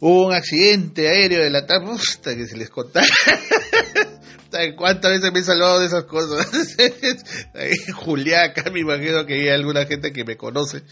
Hubo 0.00 0.26
un 0.26 0.32
accidente 0.32 1.08
aéreo 1.08 1.42
de 1.42 1.50
la 1.50 1.66
tarde, 1.66 1.90
que 2.22 2.46
se 2.46 2.56
les 2.56 2.70
contara. 2.70 3.06
¿Cuántas 4.76 5.10
veces 5.10 5.32
me 5.32 5.40
he 5.40 5.42
salvado 5.42 5.80
de 5.80 5.86
esas 5.86 6.04
cosas? 6.04 6.46
Juliaca, 7.94 8.70
me 8.70 8.80
imagino 8.80 9.26
que 9.26 9.34
hay 9.34 9.48
alguna 9.48 9.84
gente 9.84 10.12
que 10.12 10.24
me 10.24 10.36
conoce 10.36 10.82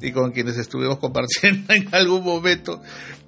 y 0.00 0.12
con 0.12 0.32
quienes 0.32 0.56
estuvimos 0.56 0.98
compartiendo 0.98 1.72
en 1.74 1.94
algún 1.94 2.24
momento 2.24 2.80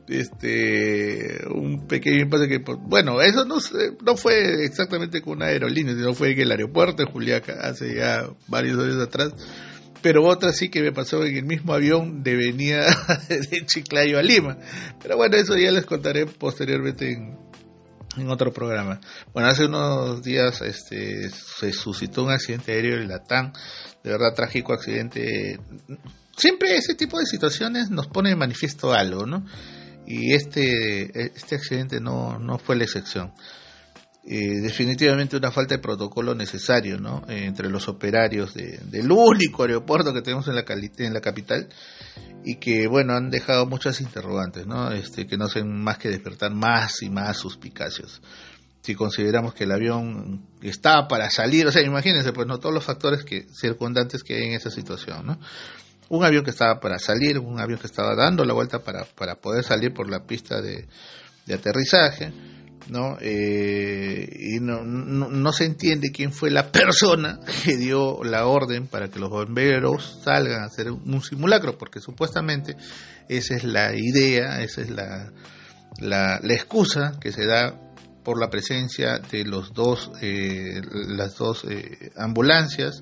este 0.08 1.46
un 1.50 1.86
pequeño 1.86 2.22
impasse 2.22 2.48
que 2.48 2.60
pues, 2.60 2.78
bueno 2.80 3.22
eso 3.22 3.44
no 3.44 3.56
no 4.04 4.16
fue 4.16 4.64
exactamente 4.64 5.22
con 5.22 5.38
una 5.38 5.46
aerolínea 5.46 5.94
sino 5.94 6.12
fue 6.12 6.32
en 6.32 6.40
el 6.40 6.50
aeropuerto 6.50 7.02
de 7.02 7.10
Juliaca 7.10 7.54
hace 7.62 7.94
ya 7.94 8.28
varios 8.46 8.78
años 8.78 9.00
atrás 9.00 9.32
pero 10.02 10.24
otra 10.26 10.52
sí 10.52 10.68
que 10.68 10.82
me 10.82 10.92
pasó 10.92 11.24
en 11.24 11.34
el 11.34 11.44
mismo 11.44 11.72
avión 11.72 12.22
de 12.22 12.36
venía 12.36 12.82
de 13.28 13.64
Chiclayo 13.64 14.18
a 14.18 14.22
Lima 14.22 14.58
pero 15.02 15.16
bueno 15.16 15.36
eso 15.36 15.56
ya 15.56 15.70
les 15.70 15.86
contaré 15.86 16.26
posteriormente 16.26 17.10
en, 17.10 17.38
en 18.16 18.30
otro 18.30 18.52
programa 18.52 19.00
bueno 19.32 19.48
hace 19.48 19.66
unos 19.66 20.22
días 20.22 20.60
este 20.62 21.30
se 21.30 21.72
suscitó 21.72 22.24
un 22.24 22.30
accidente 22.30 22.72
aéreo 22.72 23.00
en 23.00 23.08
Latam 23.08 23.52
de 24.02 24.10
verdad 24.10 24.34
trágico 24.34 24.72
accidente 24.72 25.58
siempre 26.36 26.76
ese 26.76 26.94
tipo 26.94 27.18
de 27.18 27.26
situaciones 27.26 27.90
nos 27.90 28.06
pone 28.06 28.30
de 28.30 28.36
manifiesto 28.36 28.92
algo 28.92 29.26
no 29.26 29.44
y 30.06 30.34
este, 30.34 31.28
este 31.34 31.54
accidente 31.54 32.00
no, 32.00 32.38
no 32.38 32.58
fue 32.58 32.76
la 32.76 32.84
excepción. 32.84 33.32
Eh, 34.26 34.60
definitivamente 34.60 35.36
una 35.36 35.50
falta 35.50 35.74
de 35.74 35.82
protocolo 35.82 36.34
necesario 36.34 36.98
¿no? 36.98 37.24
entre 37.28 37.68
los 37.68 37.88
operarios 37.88 38.54
del 38.54 39.12
único 39.12 39.64
aeropuerto 39.64 40.14
que 40.14 40.22
tenemos 40.22 40.48
en 40.48 40.54
en 40.56 41.12
la 41.12 41.20
capital 41.20 41.68
y 42.44 42.56
que 42.56 42.86
bueno 42.86 43.14
han 43.14 43.30
dejado 43.30 43.66
muchas 43.66 44.00
interrogantes, 44.00 44.66
¿no? 44.66 44.92
Este, 44.92 45.26
que 45.26 45.36
no 45.36 45.46
hacen 45.46 45.82
más 45.82 45.98
que 45.98 46.08
despertar 46.08 46.52
más 46.52 47.02
y 47.02 47.10
más 47.10 47.38
suspicacios. 47.38 48.20
Si 48.82 48.94
consideramos 48.94 49.54
que 49.54 49.64
el 49.64 49.72
avión 49.72 50.46
está 50.60 51.08
para 51.08 51.30
salir, 51.30 51.66
o 51.66 51.72
sea, 51.72 51.82
imagínense, 51.82 52.32
pues 52.32 52.46
no 52.46 52.58
todos 52.58 52.74
los 52.74 52.84
factores 52.84 53.24
que 53.24 53.46
circundantes 53.50 54.22
que 54.22 54.34
hay 54.34 54.42
en 54.44 54.52
esa 54.52 54.70
situación, 54.70 55.26
¿no? 55.26 55.38
Un 56.10 56.22
avión 56.22 56.44
que 56.44 56.50
estaba 56.50 56.80
para 56.80 56.98
salir, 56.98 57.38
un 57.38 57.58
avión 57.58 57.78
que 57.78 57.86
estaba 57.86 58.14
dando 58.14 58.44
la 58.44 58.52
vuelta 58.52 58.80
para, 58.80 59.04
para 59.04 59.36
poder 59.36 59.64
salir 59.64 59.94
por 59.94 60.10
la 60.10 60.26
pista 60.26 60.60
de, 60.60 60.86
de 61.46 61.54
aterrizaje, 61.54 62.30
¿no? 62.88 63.16
Eh, 63.20 64.28
y 64.38 64.60
no, 64.60 64.84
no, 64.84 65.28
no, 65.28 65.52
se 65.52 65.64
entiende 65.64 66.10
quién 66.12 66.32
fue 66.32 66.50
la 66.50 66.70
persona 66.72 67.40
que 67.64 67.76
dio 67.76 68.22
la 68.24 68.46
orden 68.46 68.86
para 68.86 69.08
que 69.08 69.18
los 69.18 69.30
bomberos 69.30 70.20
salgan 70.22 70.62
a 70.62 70.66
hacer 70.66 70.90
un 70.90 71.22
simulacro, 71.22 71.78
porque 71.78 72.00
supuestamente 72.00 72.76
esa 73.28 73.54
es 73.54 73.64
la 73.64 73.94
idea, 73.94 74.62
esa 74.62 74.82
es 74.82 74.90
la, 74.90 75.32
la, 75.98 76.40
la 76.42 76.54
excusa 76.54 77.18
que 77.20 77.32
se 77.32 77.46
da 77.46 77.80
por 78.24 78.40
la 78.40 78.50
presencia 78.50 79.18
de 79.18 79.44
los 79.44 79.72
dos, 79.74 80.10
eh, 80.22 80.80
las 81.08 81.36
dos 81.36 81.64
eh, 81.68 82.10
ambulancias 82.16 83.00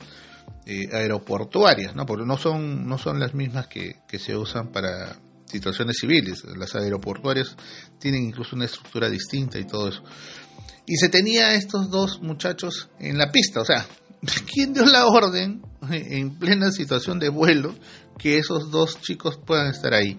eh, 0.66 0.88
aeroportuarias, 0.92 1.94
¿no? 1.94 2.04
porque 2.04 2.26
no 2.26 2.36
son, 2.36 2.86
no 2.86 2.98
son 2.98 3.20
las 3.20 3.32
mismas 3.32 3.68
que, 3.68 4.00
que 4.08 4.18
se 4.18 4.36
usan 4.36 4.72
para 4.72 5.16
situaciones 5.52 5.98
civiles. 6.00 6.44
Las 6.56 6.74
aeroportuarias 6.74 7.56
tienen 7.98 8.24
incluso 8.24 8.56
una 8.56 8.64
estructura 8.64 9.08
distinta 9.08 9.58
y 9.58 9.66
todo 9.66 9.88
eso. 9.88 10.02
Y 10.86 10.96
se 10.96 11.08
tenía 11.08 11.48
a 11.48 11.54
estos 11.54 11.90
dos 11.90 12.20
muchachos 12.22 12.88
en 12.98 13.18
la 13.18 13.30
pista, 13.30 13.60
o 13.60 13.64
sea, 13.64 13.86
¿quién 14.52 14.72
dio 14.72 14.84
la 14.84 15.06
orden 15.06 15.62
en 15.90 16.38
plena 16.38 16.72
situación 16.72 17.18
de 17.18 17.28
vuelo 17.28 17.74
que 18.18 18.38
esos 18.38 18.70
dos 18.70 19.00
chicos 19.00 19.38
puedan 19.46 19.68
estar 19.68 19.94
ahí? 19.94 20.18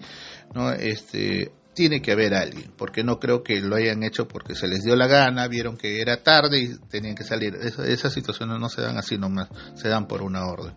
¿No? 0.54 0.72
Este, 0.72 1.52
tiene 1.74 2.00
que 2.00 2.12
haber 2.12 2.34
alguien, 2.34 2.72
porque 2.78 3.02
no 3.02 3.18
creo 3.18 3.42
que 3.42 3.60
lo 3.60 3.76
hayan 3.76 4.04
hecho 4.04 4.28
porque 4.28 4.54
se 4.54 4.68
les 4.68 4.84
dio 4.84 4.94
la 4.96 5.08
gana, 5.08 5.48
vieron 5.48 5.76
que 5.76 6.00
era 6.00 6.22
tarde 6.22 6.60
y 6.60 6.78
tenían 6.88 7.16
que 7.16 7.24
salir. 7.24 7.54
esas 7.56 8.12
situaciones 8.12 8.58
no 8.58 8.68
se 8.68 8.80
dan 8.80 8.96
así 8.96 9.18
nomás, 9.18 9.48
se 9.74 9.88
dan 9.88 10.06
por 10.06 10.22
una 10.22 10.46
orden 10.46 10.74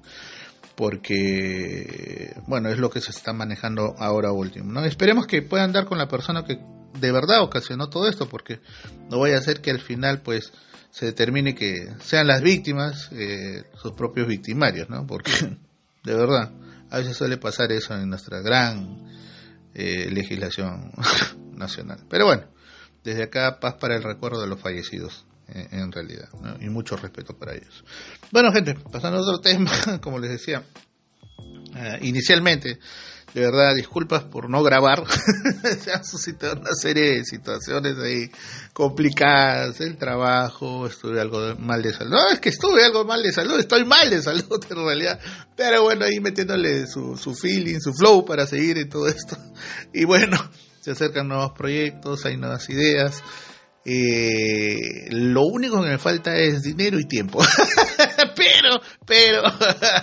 porque, 0.78 2.36
bueno, 2.46 2.70
es 2.70 2.78
lo 2.78 2.92
que 2.92 3.02
se 3.02 3.10
está 3.10 3.34
manejando 3.34 3.96
ahora 3.98 4.32
último. 4.32 4.72
¿no? 4.72 4.86
Esperemos 4.86 5.26
que 5.26 5.42
puedan 5.42 5.72
dar 5.72 5.86
con 5.86 5.98
la 5.98 6.08
persona 6.08 6.46
que 6.46 6.60
de 7.00 7.12
verdad 7.12 7.42
ocasionó 7.42 7.90
todo 7.90 8.08
esto, 8.08 8.30
porque 8.30 8.60
no 9.10 9.18
voy 9.18 9.32
a 9.32 9.40
hacer 9.40 9.60
que 9.60 9.72
al 9.72 9.80
final, 9.80 10.22
pues, 10.22 10.54
se 10.92 11.08
determine 11.08 11.56
que 11.56 11.96
sean 12.00 12.28
las 12.28 12.44
víctimas 12.44 13.10
eh, 13.12 13.64
sus 13.82 13.94
propios 13.94 14.28
victimarios, 14.28 14.88
¿no? 14.88 15.08
Porque, 15.08 15.32
de 16.04 16.14
verdad, 16.14 16.52
a 16.92 17.00
veces 17.00 17.18
suele 17.18 17.38
pasar 17.38 17.72
eso 17.72 17.96
en 17.96 18.08
nuestra 18.08 18.42
gran 18.42 19.04
eh, 19.74 20.12
legislación 20.12 20.92
nacional. 21.56 22.06
Pero 22.08 22.28
bueno, 22.28 22.44
desde 23.04 23.24
acá, 23.24 23.60
paz 23.60 23.74
para 23.80 23.96
el 23.96 24.04
recuerdo 24.04 24.42
de 24.42 24.48
los 24.48 24.62
fallecidos 24.62 25.27
en, 25.50 25.92
realidad, 25.92 26.30
y 26.60 26.70
mucho 26.70 26.98
respeto 26.98 27.38
para 27.38 27.54
ellos. 27.54 27.84
Bueno, 28.32 28.52
gente, 28.52 28.76
pasando 28.92 29.20
a 29.20 29.22
otro 29.22 29.40
tema, 29.42 29.72
como 30.02 30.20
les 30.20 30.32
decía, 30.32 30.64
eh, 31.76 32.00
inicialmente, 32.02 32.80
de 33.34 33.42
verdad, 33.42 33.76
disculpas 33.76 34.24
por 34.24 34.50
no 34.50 34.64
grabar, 34.64 35.04
se 35.80 35.92
han 35.92 36.04
suscitado 36.04 36.60
una 36.60 36.74
serie 36.74 37.18
de 37.18 37.26
situaciones 37.26 37.98
ahí 38.00 38.32
complicadas, 38.74 39.80
el 39.82 39.98
trabajo, 39.98 40.88
estuve 40.88 41.20
algo 41.22 41.56
mal 41.60 41.82
de 41.82 41.94
salud, 41.94 42.12
no, 42.12 42.30
es 42.32 42.40
que 42.40 42.50
estuve 42.50 42.84
algo 42.84 43.06
mal 43.06 43.22
de 43.22 43.32
salud, 43.32 43.60
estoy 43.60 43.86
mal 43.86 44.10
de 44.10 44.22
salud 44.22 44.60
en 44.70 44.78
realidad, 44.78 45.20
pero 45.56 45.84
bueno, 45.84 46.06
ahí 46.06 46.20
metiéndole 46.20 46.88
su, 46.88 47.18
su 47.18 47.36
feeling, 47.36 47.80
su 47.80 47.94
flow 47.94 48.26
para 48.26 48.48
seguir 48.48 48.78
en 48.78 48.90
todo 48.90 49.08
esto, 49.08 49.38
y 49.94 50.06
bueno, 50.06 50.38
se 50.82 50.92
acercan 50.92 51.28
nuevos 51.28 51.52
proyectos, 51.52 52.26
hay 52.26 52.38
nuevas 52.38 52.70
ideas, 52.70 53.22
eh, 53.90 55.08
lo 55.12 55.44
único 55.44 55.82
que 55.82 55.92
me 55.92 55.98
falta 55.98 56.36
es 56.36 56.62
dinero 56.62 57.00
y 57.00 57.06
tiempo. 57.06 57.40
pero, 58.36 58.82
pero, 59.06 59.44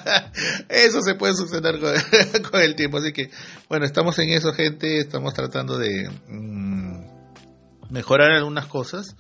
eso 0.71 1.03
se 1.03 1.17
puede 1.17 1.35
suceder 1.35 1.79
con, 2.51 2.63
el 2.63 2.77
tiempo. 2.77 2.97
Así 2.97 3.13
que, 3.13 3.29
bueno, 3.69 3.85
estamos 3.85 4.19
en 4.21 4.31
eso, 4.31 4.55
gente. 4.55 5.01
Estamos 5.01 5.35
tratando 5.35 5.77
de 5.77 6.09
mm, 6.29 7.91
mejorar 7.91 8.31
algunas 8.31 8.67
cosas. 8.69 9.17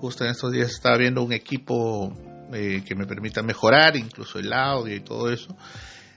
Justo 0.00 0.24
en 0.24 0.32
estos 0.32 0.50
días 0.50 0.72
estaba 0.72 0.96
viendo 0.96 1.22
un 1.22 1.32
equipo 1.32 2.12
eh, 2.52 2.82
que 2.84 2.96
me 2.96 3.06
permita 3.06 3.44
mejorar, 3.44 3.96
incluso 3.96 4.40
el 4.40 4.52
audio 4.52 4.96
y 4.96 5.00
todo 5.00 5.30
eso. 5.30 5.56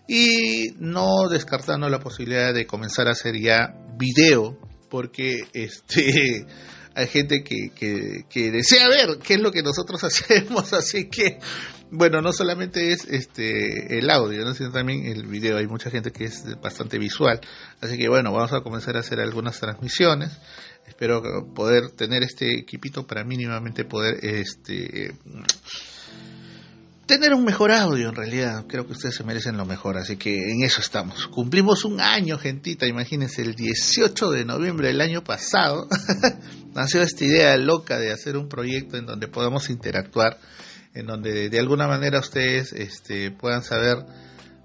Y 0.08 0.72
no 0.80 1.30
descartando 1.30 1.88
la 1.88 2.00
posibilidad 2.00 2.52
de 2.52 2.66
comenzar 2.66 3.08
a 3.08 3.12
hacer 3.12 3.40
ya 3.40 3.76
video, 3.96 4.58
porque 4.90 5.46
este 5.54 6.48
hay 6.96 7.08
gente 7.08 7.44
que, 7.44 7.72
que, 8.30 8.52
desea 8.52 8.88
ver 8.90 9.18
qué 9.24 9.36
es 9.36 9.40
lo 9.40 9.52
que 9.52 9.64
nosotros 9.64 10.04
hacemos, 10.04 10.74
así 10.74 11.10
que, 11.10 11.40
bueno, 11.90 12.22
no 12.22 12.34
solamente 12.34 12.92
es 12.92 13.06
este 13.06 13.98
el 13.98 14.10
audio, 14.10 14.54
sino 14.54 14.72
también 14.72 15.06
el 15.06 15.28
video, 15.28 15.58
hay 15.58 15.68
mucha 15.68 15.90
gente 15.90 16.12
que 16.12 16.26
es 16.26 16.44
bastante 16.62 16.98
visual, 16.98 17.40
así 17.82 17.98
que 17.98 18.10
bueno, 18.10 18.32
vamos 18.32 18.54
a 18.54 18.62
comenzar 18.62 18.98
a 18.98 19.02
hacer 19.02 19.20
algunas 19.20 19.60
transmisiones, 19.60 20.38
espero 20.88 21.22
poder 21.54 21.92
tener 21.92 22.24
este 22.24 22.60
equipito 22.60 23.06
para 23.06 23.24
mínimamente 23.24 23.86
poder 23.86 24.24
este 24.24 25.14
tener 27.12 27.34
un 27.34 27.44
mejor 27.44 27.74
audio 27.74 28.08
en 28.08 28.16
realidad. 28.16 28.64
Creo 28.70 28.86
que 28.86 28.94
ustedes 28.94 29.16
se 29.16 29.26
merecen 29.26 29.58
lo 29.58 29.66
mejor, 29.66 29.98
así 29.98 30.16
que 30.16 30.50
en 30.50 30.64
eso 30.64 30.80
estamos. 30.80 31.28
Cumplimos 31.28 31.84
un 31.84 32.00
año, 32.00 32.38
gentita. 32.38 32.88
Imagínense, 32.88 33.42
el 33.42 33.54
18 33.54 34.32
de 34.32 34.46
noviembre 34.46 34.88
del 34.88 35.02
año 35.02 35.22
pasado 35.22 35.90
nació 36.74 37.02
esta 37.02 37.26
idea 37.26 37.58
loca 37.58 38.00
de 38.00 38.14
hacer 38.14 38.38
un 38.38 38.48
proyecto 38.48 38.96
en 38.96 39.06
donde 39.06 39.28
podamos 39.28 39.70
interactuar, 39.70 40.38
en 40.94 41.06
donde 41.06 41.50
de 41.50 41.60
alguna 41.60 41.86
manera 41.86 42.20
ustedes 42.20 42.72
este, 42.72 43.30
puedan 43.30 43.62
saber 43.62 43.98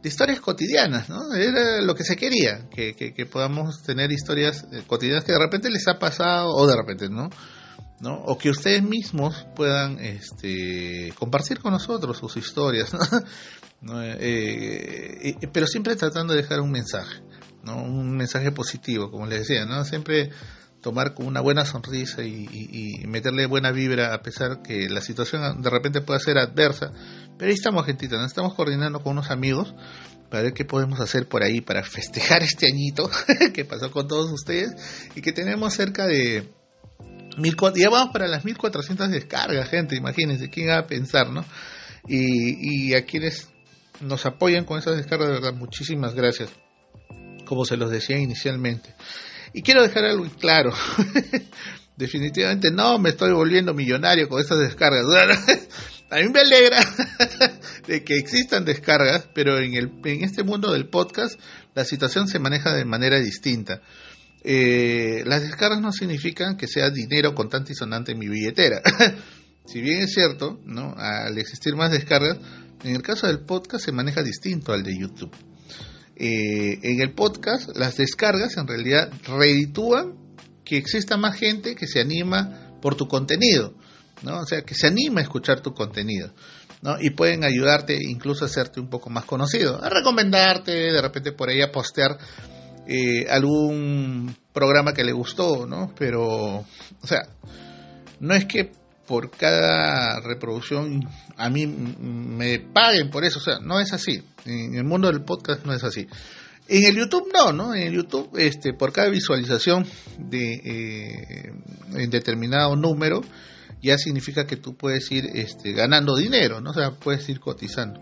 de 0.00 0.08
historias 0.08 0.38
cotidianas, 0.38 1.08
¿no? 1.08 1.34
Era 1.34 1.80
lo 1.80 1.96
que 1.96 2.04
se 2.04 2.14
quería, 2.14 2.68
que, 2.70 2.94
que 2.94 3.26
podamos 3.26 3.82
tener 3.82 4.12
historias 4.12 4.64
eh, 4.70 4.84
cotidianas 4.86 5.24
que 5.24 5.32
de 5.32 5.40
repente 5.40 5.68
les 5.68 5.88
ha 5.88 5.98
pasado 5.98 6.54
o 6.54 6.64
de 6.64 6.76
repente, 6.76 7.08
¿no? 7.08 7.28
¿No? 8.00 8.14
O 8.24 8.36
que 8.36 8.50
ustedes 8.50 8.82
mismos 8.82 9.46
puedan 9.54 9.98
este, 9.98 11.12
compartir 11.18 11.58
con 11.58 11.72
nosotros 11.72 12.18
sus 12.18 12.36
historias, 12.36 12.92
eh, 13.90 15.36
eh, 15.40 15.48
pero 15.52 15.66
siempre 15.66 15.96
tratando 15.96 16.34
de 16.34 16.42
dejar 16.42 16.60
un 16.60 16.70
mensaje, 16.70 17.22
¿no? 17.62 17.82
Un 17.82 18.16
mensaje 18.16 18.52
positivo, 18.52 19.10
como 19.10 19.26
les 19.26 19.40
decía, 19.40 19.64
¿no? 19.64 19.84
Siempre 19.84 20.30
tomar 20.86 21.14
con 21.14 21.26
una 21.26 21.40
buena 21.40 21.64
sonrisa 21.64 22.22
y, 22.22 23.02
meterle 23.08 23.46
buena 23.46 23.72
vibra 23.72 24.14
a 24.14 24.22
pesar 24.22 24.62
que 24.62 24.88
la 24.88 25.00
situación 25.00 25.60
de 25.60 25.70
repente 25.70 26.00
pueda 26.00 26.20
ser 26.20 26.38
adversa. 26.38 26.92
Pero 27.36 27.48
ahí 27.48 27.54
estamos, 27.54 27.84
gentita, 27.86 28.16
nos 28.16 28.26
estamos 28.26 28.54
coordinando 28.54 29.02
con 29.02 29.12
unos 29.12 29.30
amigos 29.32 29.74
para 30.30 30.44
ver 30.44 30.52
qué 30.52 30.64
podemos 30.64 31.00
hacer 31.00 31.28
por 31.28 31.42
ahí 31.42 31.60
para 31.60 31.82
festejar 31.82 32.44
este 32.44 32.66
añito 32.66 33.10
que 33.54 33.64
pasó 33.64 33.90
con 33.90 34.06
todos 34.06 34.30
ustedes 34.30 34.74
y 35.16 35.22
que 35.22 35.32
tenemos 35.32 35.74
cerca 35.74 36.06
de 36.06 36.52
ya 37.74 37.90
vamos 37.90 38.12
para 38.12 38.28
las 38.28 38.44
1400 38.44 39.10
descargas, 39.10 39.68
gente, 39.68 39.96
imagínense, 39.96 40.50
¿quién 40.50 40.68
va 40.68 40.78
a 40.78 40.86
pensar, 40.86 41.30
no? 41.30 41.44
Y, 42.08 42.94
a 42.94 43.04
quienes 43.04 43.48
nos 44.00 44.26
apoyan 44.26 44.64
con 44.64 44.78
esas 44.78 44.96
descargas, 44.96 45.28
de 45.28 45.34
verdad, 45.34 45.54
muchísimas 45.54 46.14
gracias, 46.14 46.50
como 47.44 47.64
se 47.64 47.76
los 47.76 47.90
decía 47.90 48.18
inicialmente. 48.18 48.94
Y 49.52 49.62
quiero 49.62 49.82
dejar 49.82 50.04
algo 50.04 50.26
claro, 50.38 50.72
definitivamente 51.96 52.70
no 52.70 52.98
me 52.98 53.10
estoy 53.10 53.32
volviendo 53.32 53.74
millonario 53.74 54.28
con 54.28 54.40
esas 54.40 54.58
descargas. 54.58 55.04
A 56.08 56.18
mí 56.18 56.28
me 56.28 56.40
alegra 56.40 56.78
de 57.88 58.04
que 58.04 58.16
existan 58.16 58.64
descargas, 58.64 59.28
pero 59.34 59.58
en, 59.58 59.74
el, 59.74 59.90
en 60.04 60.22
este 60.22 60.44
mundo 60.44 60.72
del 60.72 60.88
podcast 60.88 61.40
la 61.74 61.84
situación 61.84 62.28
se 62.28 62.38
maneja 62.38 62.72
de 62.74 62.84
manera 62.84 63.18
distinta. 63.18 63.82
Eh, 64.48 65.24
las 65.26 65.42
descargas 65.42 65.80
no 65.80 65.90
significan 65.90 66.56
que 66.56 66.68
sea 66.68 66.90
dinero 66.90 67.34
contante 67.34 67.72
y 67.72 67.74
sonante 67.74 68.12
en 68.12 68.20
mi 68.20 68.28
billetera. 68.28 68.80
si 69.66 69.80
bien 69.80 69.98
es 69.98 70.12
cierto, 70.12 70.60
¿no? 70.64 70.94
al 70.96 71.36
existir 71.36 71.74
más 71.74 71.90
descargas, 71.90 72.38
en 72.84 72.94
el 72.94 73.02
caso 73.02 73.26
del 73.26 73.40
podcast 73.40 73.84
se 73.84 73.90
maneja 73.90 74.22
distinto 74.22 74.72
al 74.72 74.84
de 74.84 74.96
YouTube. 74.96 75.34
Eh, 76.14 76.78
en 76.80 77.00
el 77.00 77.12
podcast, 77.12 77.76
las 77.76 77.96
descargas 77.96 78.56
en 78.56 78.68
realidad 78.68 79.10
reditúan 79.26 80.14
que 80.64 80.76
exista 80.76 81.16
más 81.16 81.36
gente 81.36 81.74
que 81.74 81.88
se 81.88 82.00
anima 82.00 82.78
por 82.80 82.94
tu 82.94 83.08
contenido, 83.08 83.74
¿no? 84.22 84.38
O 84.38 84.46
sea, 84.46 84.62
que 84.62 84.76
se 84.76 84.86
anima 84.86 85.18
a 85.20 85.24
escuchar 85.24 85.60
tu 85.60 85.74
contenido, 85.74 86.32
¿no? 86.82 87.00
Y 87.00 87.10
pueden 87.10 87.42
ayudarte 87.42 87.98
incluso 88.00 88.44
a 88.44 88.48
hacerte 88.48 88.78
un 88.78 88.88
poco 88.88 89.10
más 89.10 89.24
conocido, 89.24 89.82
a 89.82 89.90
recomendarte, 89.90 90.70
de 90.70 91.02
repente 91.02 91.32
por 91.32 91.48
ahí 91.48 91.62
a 91.62 91.72
postear 91.72 92.16
eh, 92.86 93.26
algún 93.28 94.34
programa 94.52 94.92
que 94.92 95.04
le 95.04 95.12
gustó, 95.12 95.66
¿no? 95.66 95.92
Pero, 95.98 96.58
o 96.58 97.06
sea, 97.06 97.22
no 98.20 98.34
es 98.34 98.44
que 98.46 98.72
por 99.06 99.30
cada 99.30 100.20
reproducción 100.20 101.08
a 101.36 101.48
mí 101.48 101.66
me 101.66 102.58
paguen 102.58 103.10
por 103.10 103.24
eso, 103.24 103.38
o 103.38 103.42
sea, 103.42 103.58
no 103.60 103.80
es 103.80 103.92
así. 103.92 104.22
En 104.44 104.74
el 104.74 104.84
mundo 104.84 105.08
del 105.08 105.22
podcast 105.22 105.64
no 105.64 105.72
es 105.72 105.84
así. 105.84 106.06
En 106.68 106.84
el 106.84 106.96
YouTube 106.96 107.30
no, 107.32 107.52
¿no? 107.52 107.74
En 107.74 107.82
el 107.82 107.94
YouTube, 107.94 108.30
este, 108.38 108.72
por 108.72 108.92
cada 108.92 109.08
visualización 109.08 109.86
de 110.18 110.54
eh, 110.64 111.52
en 111.94 112.10
determinado 112.10 112.74
número, 112.74 113.22
ya 113.82 113.98
significa 113.98 114.46
que 114.46 114.56
tú 114.56 114.76
puedes 114.76 115.10
ir 115.12 115.26
este, 115.34 115.72
ganando 115.72 116.16
dinero, 116.16 116.60
¿no? 116.60 116.70
O 116.70 116.74
sea, 116.74 116.90
puedes 116.90 117.28
ir 117.28 117.38
cotizando. 117.38 118.00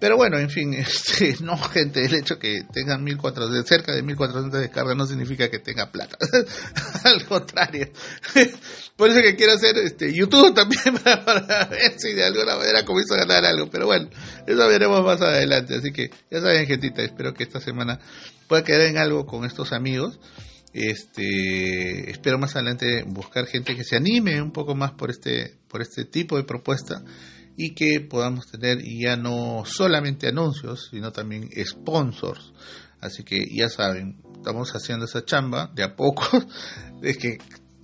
Pero 0.00 0.16
bueno, 0.16 0.38
en 0.38 0.48
fin, 0.48 0.74
este, 0.74 1.36
no, 1.42 1.56
gente, 1.56 2.04
el 2.04 2.14
hecho 2.14 2.38
que 2.38 2.62
tengan 2.72 3.02
1400, 3.02 3.66
cerca 3.66 3.94
de 3.94 4.02
1400 4.02 4.60
descargas 4.60 4.96
no 4.96 5.06
significa 5.06 5.50
que 5.50 5.58
tenga 5.58 5.90
plata. 5.90 6.16
Al 7.04 7.24
contrario. 7.26 7.88
Por 8.96 9.10
eso 9.10 9.20
que 9.22 9.36
quiero 9.36 9.54
hacer 9.54 9.76
este 9.78 10.12
YouTube 10.12 10.54
también 10.54 10.98
para, 11.04 11.66
ver 11.66 11.98
si 11.98 12.12
de 12.12 12.24
alguna 12.24 12.56
manera 12.56 12.84
comienzo 12.84 13.14
a 13.14 13.18
ganar 13.18 13.44
algo. 13.44 13.68
Pero 13.70 13.86
bueno, 13.86 14.08
eso 14.46 14.68
veremos 14.68 15.04
más 15.04 15.20
adelante. 15.20 15.76
Así 15.76 15.92
que 15.92 16.10
ya 16.30 16.40
saben, 16.40 16.66
gentita, 16.66 17.02
espero 17.02 17.34
que 17.34 17.44
esta 17.44 17.60
semana 17.60 18.00
pueda 18.46 18.64
quedar 18.64 18.82
en 18.82 18.98
algo 18.98 19.26
con 19.26 19.44
estos 19.44 19.72
amigos. 19.72 20.20
Este, 20.72 22.10
espero 22.10 22.38
más 22.38 22.54
adelante 22.54 23.02
buscar 23.06 23.46
gente 23.46 23.74
que 23.74 23.84
se 23.84 23.96
anime 23.96 24.40
un 24.42 24.52
poco 24.52 24.74
más 24.74 24.92
por 24.92 25.10
este, 25.10 25.56
por 25.66 25.80
este 25.80 26.04
tipo 26.04 26.36
de 26.36 26.44
propuesta 26.44 27.02
y 27.60 27.74
que 27.74 28.00
podamos 28.00 28.46
tener 28.46 28.78
ya 28.84 29.16
no 29.16 29.64
solamente 29.66 30.28
anuncios, 30.28 30.88
sino 30.92 31.10
también 31.10 31.50
sponsors. 31.66 32.52
Así 33.00 33.24
que 33.24 33.44
ya 33.52 33.68
saben, 33.68 34.22
estamos 34.36 34.70
haciendo 34.70 35.06
esa 35.06 35.24
chamba 35.24 35.68
de 35.74 35.82
a 35.82 35.96
poco. 35.96 36.22
Es 37.02 37.16
que 37.16 37.38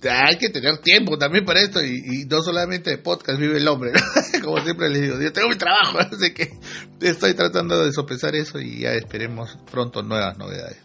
hay 0.09 0.37
que 0.37 0.49
tener 0.49 0.77
tiempo 0.79 1.17
también 1.17 1.45
para 1.45 1.61
esto 1.61 1.83
y, 1.83 2.25
no 2.29 2.41
solamente 2.41 2.89
de 2.91 2.97
podcast 2.99 3.39
vive 3.39 3.57
el 3.57 3.67
hombre, 3.67 3.91
como 4.43 4.61
siempre 4.61 4.89
les 4.89 5.01
digo, 5.01 5.21
yo 5.21 5.33
tengo 5.33 5.49
mi 5.49 5.55
trabajo, 5.55 5.99
así 6.11 6.33
que 6.33 6.53
estoy 7.01 7.33
tratando 7.33 7.83
de 7.83 7.91
sopesar 7.91 8.35
eso 8.35 8.59
y 8.59 8.81
ya 8.81 8.91
esperemos 8.93 9.57
pronto 9.69 10.03
nuevas 10.03 10.37
novedades. 10.37 10.77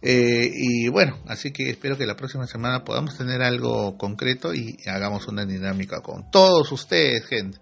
Eh, 0.00 0.50
y 0.52 0.88
bueno, 0.88 1.18
así 1.28 1.52
que 1.52 1.70
espero 1.70 1.96
que 1.96 2.06
la 2.06 2.16
próxima 2.16 2.46
semana 2.46 2.84
podamos 2.84 3.16
tener 3.16 3.42
algo 3.42 3.96
concreto 3.96 4.52
y 4.52 4.76
hagamos 4.86 5.28
una 5.28 5.44
dinámica 5.44 6.00
con 6.00 6.30
todos 6.30 6.70
ustedes, 6.72 7.24
gente. 7.26 7.58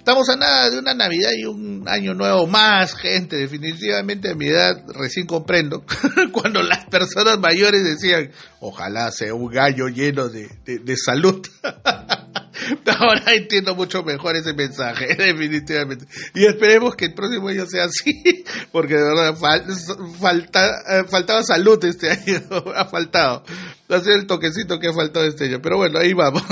Estamos 0.00 0.30
a 0.30 0.36
nada 0.36 0.70
de 0.70 0.78
una 0.78 0.94
Navidad 0.94 1.32
y 1.36 1.44
un 1.44 1.86
año 1.86 2.14
nuevo 2.14 2.46
más, 2.46 2.94
gente. 2.94 3.36
Definitivamente 3.36 4.30
a 4.30 4.34
mi 4.34 4.46
edad 4.46 4.82
recién 4.94 5.26
comprendo 5.26 5.84
cuando 6.32 6.62
las 6.62 6.86
personas 6.86 7.38
mayores 7.38 7.84
decían, 7.84 8.30
ojalá 8.60 9.12
sea 9.12 9.34
un 9.34 9.50
gallo 9.52 9.88
lleno 9.88 10.30
de, 10.30 10.48
de, 10.64 10.96
salud. 10.96 11.46
Ahora 12.98 13.34
entiendo 13.34 13.74
mucho 13.74 14.02
mejor 14.02 14.36
ese 14.36 14.54
mensaje, 14.54 15.14
definitivamente. 15.18 16.06
Y 16.34 16.46
esperemos 16.46 16.96
que 16.96 17.04
el 17.04 17.14
próximo 17.14 17.48
año 17.48 17.66
sea 17.66 17.84
así, 17.84 18.42
porque 18.72 18.94
de 18.94 19.04
verdad 19.04 19.34
eh, 19.68 21.04
faltaba 21.10 21.42
salud 21.42 21.84
este 21.84 22.10
año, 22.10 22.40
ha 22.74 22.86
faltado. 22.86 23.44
Ha 23.90 24.00
sido 24.00 24.14
el 24.14 24.26
toquecito 24.26 24.78
que 24.80 24.88
ha 24.88 24.94
faltado 24.94 25.26
este 25.26 25.44
año. 25.44 25.60
Pero 25.60 25.76
bueno, 25.76 25.98
ahí 25.98 26.14
vamos. 26.14 26.42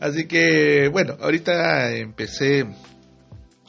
Así 0.00 0.26
que, 0.26 0.88
bueno, 0.88 1.16
ahorita 1.20 1.94
empecé 1.94 2.64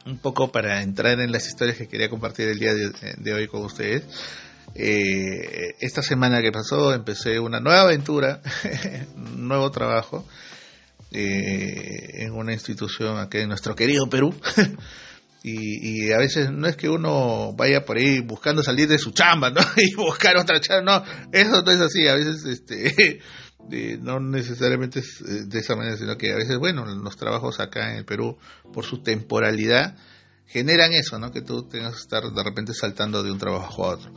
un 0.06 0.17
poco 0.20 0.50
para 0.52 0.82
entrar 0.82 1.20
en 1.20 1.32
las 1.32 1.46
historias 1.46 1.78
que 1.78 1.89
quería 1.89 2.10
compartir 2.10 2.48
el 2.48 2.58
día 2.58 2.74
de, 2.74 3.34
hoy 3.34 3.48
con 3.48 3.65
ustedes. 3.65 4.04
Eh, 4.74 5.76
esta 5.82 6.02
semana 6.02 6.41
que 6.41 6.54
pasó 6.54 6.94
empecé 6.94 7.38
una 7.38 7.60
nueva 7.60 7.82
aventura, 7.82 8.41
un 9.15 9.50
nuevo 9.50 9.70
trabajo 9.72 10.26
eh, 11.12 12.24
en 12.24 12.32
una 12.32 12.54
institución 12.54 13.17
aquí 13.17 13.39
en 13.39 13.50
nuestro 13.50 13.76
querido 13.76 14.08
Perú. 14.10 14.34
y, 15.44 16.06
y, 16.06 16.12
a 16.13 16.17
veces 16.17 16.50
no 16.50 16.65
es 16.67 16.78
que 16.78 16.88
uno 16.88 17.52
vaya 17.58 17.84
por 17.84 17.98
ahí 17.98 18.22
buscando 18.22 18.63
salir 18.63 18.88
de 18.88 18.98
su 18.98 19.12
chamba, 19.12 19.50
¿no? 19.50 19.60
y 19.76 19.94
buscar 19.96 20.38
otra 20.38 20.62
chamba, 20.62 21.04
no, 21.04 21.30
eso 21.34 21.62
no 21.62 21.72
es 21.72 21.82
así. 21.82 22.08
A 22.08 22.15
veces 22.15 22.46
este 22.46 23.20
no 24.00 24.19
necesariamente 24.19 25.00
es 25.00 25.21
eh, 25.21 25.45
de 25.45 25.60
esa 25.60 25.76
manera, 25.76 25.97
sino 25.97 26.17
que 26.17 26.32
a 26.32 26.36
veces, 26.36 26.58
bueno, 26.58 26.86
los 26.86 27.17
trabajos 27.17 27.60
acá 27.60 27.91
en 27.91 27.97
el 27.97 28.06
Perú, 28.06 28.38
por 28.74 28.86
su 28.86 29.02
temporalidad, 29.02 29.95
generan 30.45 30.93
eso, 30.93 31.17
¿no? 31.17 31.32
Que 31.32 31.41
tú 31.41 31.67
tengas 31.67 31.93
que 31.93 32.02
estar 32.02 32.24
de 32.24 32.43
repente 32.43 32.74
saltando 32.74 33.24
de 33.24 33.32
un 33.32 33.38
trabajo 33.38 33.86
a 33.86 33.89
otro. 33.95 34.13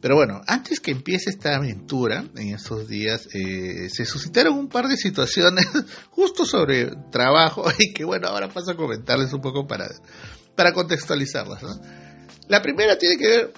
Pero 0.00 0.16
bueno, 0.16 0.42
antes 0.46 0.80
que 0.80 0.90
empiece 0.90 1.30
esta 1.30 1.56
aventura, 1.56 2.24
en 2.36 2.54
estos 2.54 2.88
días, 2.88 3.26
eh, 3.32 3.88
se 3.90 4.04
suscitaron 4.04 4.54
un 4.54 4.68
par 4.68 4.86
de 4.86 4.98
situaciones 4.98 5.66
justo 6.10 6.44
sobre 6.44 6.90
trabajo 7.10 7.64
y 7.78 7.92
que 7.92 8.04
bueno, 8.04 8.28
ahora 8.28 8.48
paso 8.48 8.72
a 8.72 8.76
comentarles 8.76 9.32
un 9.32 9.40
poco 9.40 9.66
para, 9.66 9.86
para 10.54 10.72
contextualizarlas, 10.72 11.62
¿no? 11.62 11.80
La 12.48 12.60
primera 12.60 12.98
tiene 12.98 13.16
que 13.16 13.28
ver 13.28 13.52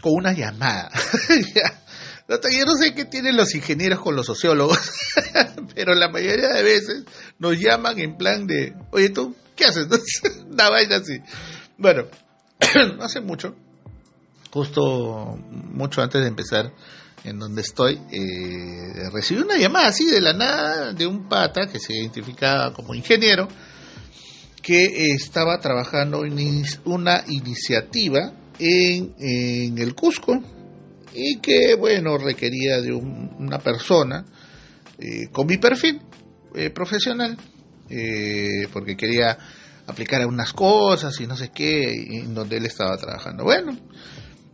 con 0.00 0.12
una 0.14 0.32
llamada. 0.32 0.90
Yo 2.28 2.66
no 2.66 2.74
sé 2.74 2.94
qué 2.94 3.06
tienen 3.06 3.38
los 3.38 3.54
ingenieros 3.54 4.00
con 4.00 4.14
los 4.14 4.26
sociólogos, 4.26 4.78
pero 5.74 5.94
la 5.94 6.10
mayoría 6.10 6.48
de 6.48 6.62
veces 6.62 7.04
nos 7.38 7.58
llaman 7.58 7.98
en 7.98 8.18
plan 8.18 8.46
de, 8.46 8.74
oye 8.90 9.08
tú, 9.08 9.34
¿qué 9.56 9.64
haces? 9.64 9.86
Una 10.50 10.68
vaina 10.68 10.96
así. 10.96 11.18
Bueno, 11.78 12.04
no 12.98 13.02
hace 13.02 13.22
mucho, 13.22 13.56
justo 14.50 15.38
mucho 15.50 16.02
antes 16.02 16.20
de 16.20 16.28
empezar 16.28 16.70
en 17.24 17.38
donde 17.38 17.62
estoy, 17.62 17.98
eh, 18.10 19.08
recibí 19.10 19.40
una 19.40 19.56
llamada 19.56 19.86
así 19.86 20.04
de 20.04 20.20
la 20.20 20.34
nada 20.34 20.92
de 20.92 21.06
un 21.06 21.30
pata 21.30 21.66
que 21.66 21.80
se 21.80 21.94
identificaba 21.94 22.74
como 22.74 22.94
ingeniero, 22.94 23.48
que 24.60 25.12
estaba 25.12 25.58
trabajando 25.60 26.26
en 26.26 26.62
una 26.84 27.24
iniciativa 27.26 28.34
en, 28.58 29.14
en 29.18 29.78
el 29.78 29.94
Cusco, 29.94 30.42
y 31.14 31.38
que, 31.38 31.74
bueno, 31.74 32.18
requería 32.18 32.80
de 32.80 32.92
una 32.92 33.58
persona 33.58 34.24
eh, 34.98 35.28
con 35.30 35.46
mi 35.46 35.58
perfil 35.58 36.00
eh, 36.54 36.70
profesional, 36.70 37.36
eh, 37.88 38.68
porque 38.72 38.96
quería 38.96 39.38
aplicar 39.86 40.20
algunas 40.20 40.52
cosas 40.52 41.18
y 41.20 41.26
no 41.26 41.36
sé 41.36 41.50
qué, 41.50 42.20
en 42.20 42.34
donde 42.34 42.56
él 42.58 42.66
estaba 42.66 42.96
trabajando. 42.96 43.44
Bueno, 43.44 43.76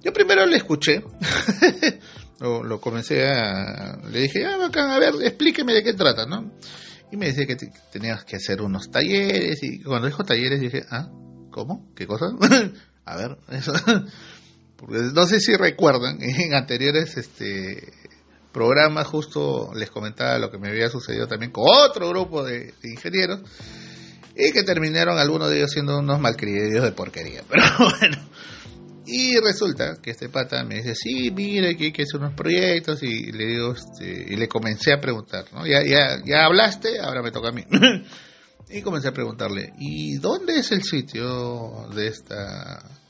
yo 0.03 0.13
primero 0.13 0.47
le 0.47 0.57
escuché, 0.57 1.03
lo, 2.41 2.81
comencé 2.81 3.27
a... 3.27 3.97
Le 4.11 4.21
dije, 4.21 4.45
ah, 4.45 4.69
a 4.73 4.99
ver, 4.99 5.15
explíqueme 5.23 5.73
de 5.73 5.83
qué 5.83 5.95
trata, 5.95 6.27
¿no? 6.27 6.53
Y 7.11 7.17
me 7.17 7.27
decía 7.27 7.47
que 7.47 7.57
tenías 7.91 8.25
que 8.25 8.37
hacer 8.37 8.61
unos 8.61 8.91
talleres, 8.91 9.63
y 9.63 9.83
cuando 9.83 10.07
dijo 10.07 10.25
talleres 10.25 10.61
dije, 10.61 10.85
ah, 10.91 11.09
¿cómo? 11.51 11.93
¿Qué 11.97 12.07
cosa? 12.07 12.27
a 13.05 13.17
ver, 13.17 13.39
eso 13.51 13.73
no 14.89 15.27
sé 15.27 15.41
si 15.41 15.55
recuerdan, 15.57 16.19
en 16.23 16.55
anteriores 16.55 17.17
este 17.17 17.93
programas 18.53 19.09
justo 19.09 19.73
les 19.75 19.91
comentaba 19.91 20.39
lo 20.39 20.51
que 20.51 20.59
me 20.59 20.69
había 20.69 20.89
sucedido 20.89 21.27
también 21.27 21.51
con 21.51 21.65
otro 21.67 22.09
grupo 22.11 22.45
de, 22.45 22.73
ingenieros 22.85 23.41
y 24.37 24.53
que 24.53 24.63
terminaron 24.63 25.19
algunos 25.19 25.51
de 25.51 25.59
ellos 25.59 25.73
siendo 25.73 25.99
unos 25.99 26.21
malcriados 26.21 26.85
de 26.85 26.93
porquería. 26.93 27.43
Pero 27.49 27.65
bueno, 27.79 28.17
y 29.07 29.39
resulta 29.39 29.97
que 30.01 30.13
este 30.13 30.29
pata 30.29 30.65
me 30.65 30.77
dice, 30.77 30.95
sí, 30.95 31.31
mire, 31.31 31.77
que 31.77 31.87
hay 31.87 31.93
que 31.93 32.03
hacer 32.03 32.21
unos 32.21 32.35
proyectos 32.35 33.03
y 33.03 33.33
le 33.33 33.47
digo, 33.47 33.75
este, 33.75 34.33
y 34.33 34.37
le 34.37 34.49
comencé 34.49 34.93
a 34.93 35.01
preguntar, 35.01 35.45
¿no? 35.53 35.67
Ya, 35.67 35.83
ya, 35.85 36.23
ya 36.25 36.45
hablaste, 36.45 37.01
ahora 37.01 37.23
me 37.23 37.31
toca 37.31 37.49
a 37.49 37.53
mí. 37.53 37.65
y 38.71 38.83
comencé 38.83 39.09
a 39.09 39.13
preguntarle, 39.13 39.73
¿y 39.79 40.17
dónde 40.19 40.59
es 40.59 40.73
el 40.73 40.83
sitio 40.83 41.89
de 41.95 42.09
esta 42.09 43.04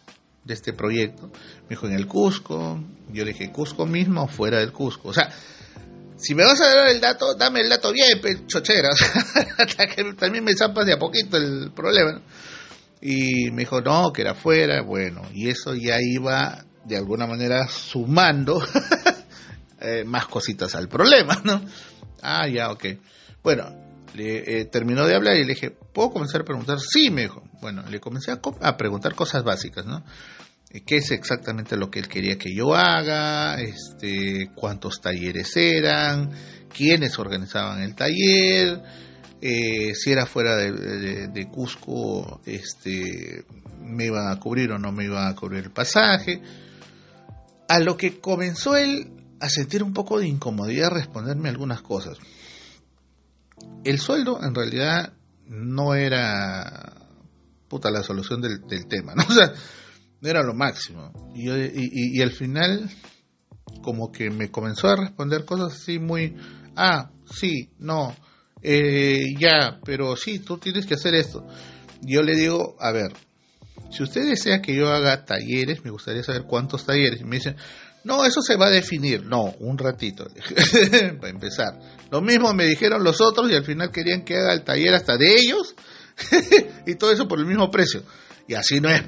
de 0.45 0.55
este 0.55 0.73
proyecto. 0.73 1.31
Me 1.63 1.71
dijo, 1.71 1.87
en 1.87 1.95
el 1.95 2.07
Cusco. 2.07 2.83
Yo 3.11 3.25
le 3.25 3.33
dije, 3.33 3.51
¿Cusco 3.51 3.87
mismo 3.87 4.29
fuera 4.29 4.59
del 4.59 4.73
Cusco? 4.73 5.09
O 5.09 5.13
sea, 5.13 5.31
si 6.17 6.35
me 6.35 6.45
vas 6.45 6.61
a 6.61 6.75
dar 6.75 6.89
el 6.89 7.01
dato, 7.01 7.35
dame 7.35 7.61
el 7.61 7.69
dato 7.69 7.93
bien, 7.93 8.47
chochera. 8.47 8.91
Hasta 9.59 9.87
que 9.87 10.05
también 10.15 10.45
me 10.45 10.55
zampas 10.55 10.87
de 10.87 10.95
a 10.95 10.99
poquito 10.99 11.37
el 11.37 11.73
problema. 11.75 12.23
Y 13.01 13.51
me 13.51 13.63
dijo, 13.63 13.81
no, 13.81 14.13
que 14.13 14.23
era 14.23 14.35
fuera. 14.35 14.83
Bueno, 14.83 15.23
y 15.33 15.49
eso 15.49 15.75
ya 15.75 15.97
iba 16.01 16.65
de 16.85 16.97
alguna 16.97 17.27
manera 17.27 17.67
sumando 17.69 18.63
eh, 19.81 20.05
más 20.05 20.27
cositas 20.27 20.75
al 20.75 20.89
problema, 20.89 21.41
¿no? 21.45 21.63
Ah, 22.23 22.49
ya, 22.49 22.71
ok. 22.71 22.85
Bueno, 23.43 23.65
le, 24.15 24.61
eh, 24.61 24.65
terminó 24.67 25.07
de 25.07 25.15
hablar 25.15 25.37
y 25.37 25.45
le 25.45 25.55
dije, 25.55 25.71
¿puedo 25.71 26.11
comenzar 26.11 26.43
a 26.43 26.45
preguntar? 26.45 26.79
Sí, 26.81 27.11
me 27.11 27.23
dijo. 27.23 27.43
Bueno, 27.65 27.83
le 27.89 27.99
comencé 27.99 28.31
a, 28.31 28.77
preguntar 28.77 29.15
cosas 29.15 29.43
básicas, 29.43 29.87
¿no? 29.87 30.05
Eh, 30.69 30.83
¿Qué 30.85 30.97
es 30.97 31.11
exactamente 31.13 31.79
lo 31.79 31.91
que 31.91 31.99
él 31.99 32.09
quería 32.09 32.37
que 32.37 32.55
yo 32.55 32.75
haga? 32.75 33.59
Este, 33.59 34.51
¿Cuántos 34.55 35.01
talleres 35.01 35.57
eran? 35.57 36.31
¿Quiénes 36.69 37.19
organizaban 37.19 37.81
el 37.81 37.95
taller? 37.95 38.83
Eh, 39.41 39.95
si 39.95 40.13
era 40.13 40.27
fuera 40.27 40.57
de, 40.57 41.29
de, 41.29 41.49
Cusco, 41.49 42.43
este, 42.45 43.47
me 43.81 44.05
iban 44.05 44.31
a 44.31 44.39
cubrir 44.39 44.71
o 44.73 44.79
no 44.79 44.93
me 44.93 45.05
iban 45.05 45.27
a 45.27 45.35
cubrir 45.35 45.65
el 45.65 45.71
pasaje. 45.71 46.43
A 47.67 47.79
lo 47.79 47.97
que 47.97 48.21
comenzó 48.21 48.77
él 48.77 49.11
a 49.41 49.49
sentir 49.49 49.83
un 49.83 49.95
poco 49.95 50.19
de 50.19 50.29
incomodidad 50.29 50.91
responderme 50.91 51.49
algunas 51.49 51.81
cosas 51.81 52.19
el 53.85 53.99
sueldo 53.99 54.43
en 54.43 54.55
realidad 54.55 55.13
no 55.47 55.95
era 55.95 56.94
puta 57.69 57.91
la 57.91 58.03
solución 58.03 58.41
del, 58.41 58.87
tema, 58.89 59.15
¿no? 59.15 59.23
O 59.29 59.33
sea, 59.33 59.53
era 60.23 60.43
lo 60.43 60.55
máximo. 60.55 61.13
Y, 61.35 61.51
y, 61.51 62.19
y, 62.19 62.23
al 62.23 62.33
final, 62.33 62.89
como 63.83 64.11
que 64.11 64.31
me 64.31 64.51
comenzó 64.51 64.89
a 64.89 64.97
responder 64.97 65.45
cosas 65.45 65.75
así 65.75 65.99
muy, 65.99 66.37
ah, 66.77 67.11
sí, 67.31 67.71
no, 67.79 68.15
eh, 68.63 69.35
ya, 69.39 69.79
pero 69.85 70.17
sí, 70.17 70.39
tú 70.39 70.57
tienes 70.57 70.87
que 70.87 70.95
hacer 70.95 71.15
esto. 71.15 71.47
Yo 72.01 72.23
le 72.23 72.35
digo, 72.35 72.77
a 72.81 72.93
ver, 72.93 73.13
si 73.91 74.03
usted 74.03 74.27
desea 74.27 74.63
que 74.63 74.75
yo 74.75 74.89
haga 74.89 75.25
talleres, 75.25 75.85
me 75.85 75.91
gustaría 75.91 76.23
saber 76.23 76.45
cuántos 76.45 76.87
talleres. 76.87 77.21
Y 77.21 77.25
me 77.25 77.37
dicen, 77.37 77.57
no, 78.05 78.25
eso 78.25 78.41
se 78.41 78.57
va 78.57 78.67
a 78.67 78.71
definir. 78.71 79.25
No, 79.27 79.55
un 79.61 79.77
ratito, 79.77 80.27
para 81.21 81.31
empezar. 81.31 81.79
Lo 82.11 82.23
mismo 82.23 82.53
me 82.55 82.65
dijeron 82.65 83.05
los 83.05 83.21
otros 83.21 83.51
y 83.51 83.55
al 83.55 83.65
final 83.65 83.91
querían 83.91 84.25
que 84.25 84.37
haga 84.37 84.55
el 84.55 84.65
taller 84.65 84.95
hasta 84.95 85.19
de 85.19 85.35
ellos 85.35 85.75
y 86.87 86.95
todo 86.95 87.13
eso 87.13 87.29
por 87.29 87.39
el 87.39 87.47
mismo 87.47 87.71
precio. 87.71 88.03
Y 88.47 88.55
así 88.55 88.81
no 88.81 88.89
es. 88.91 89.03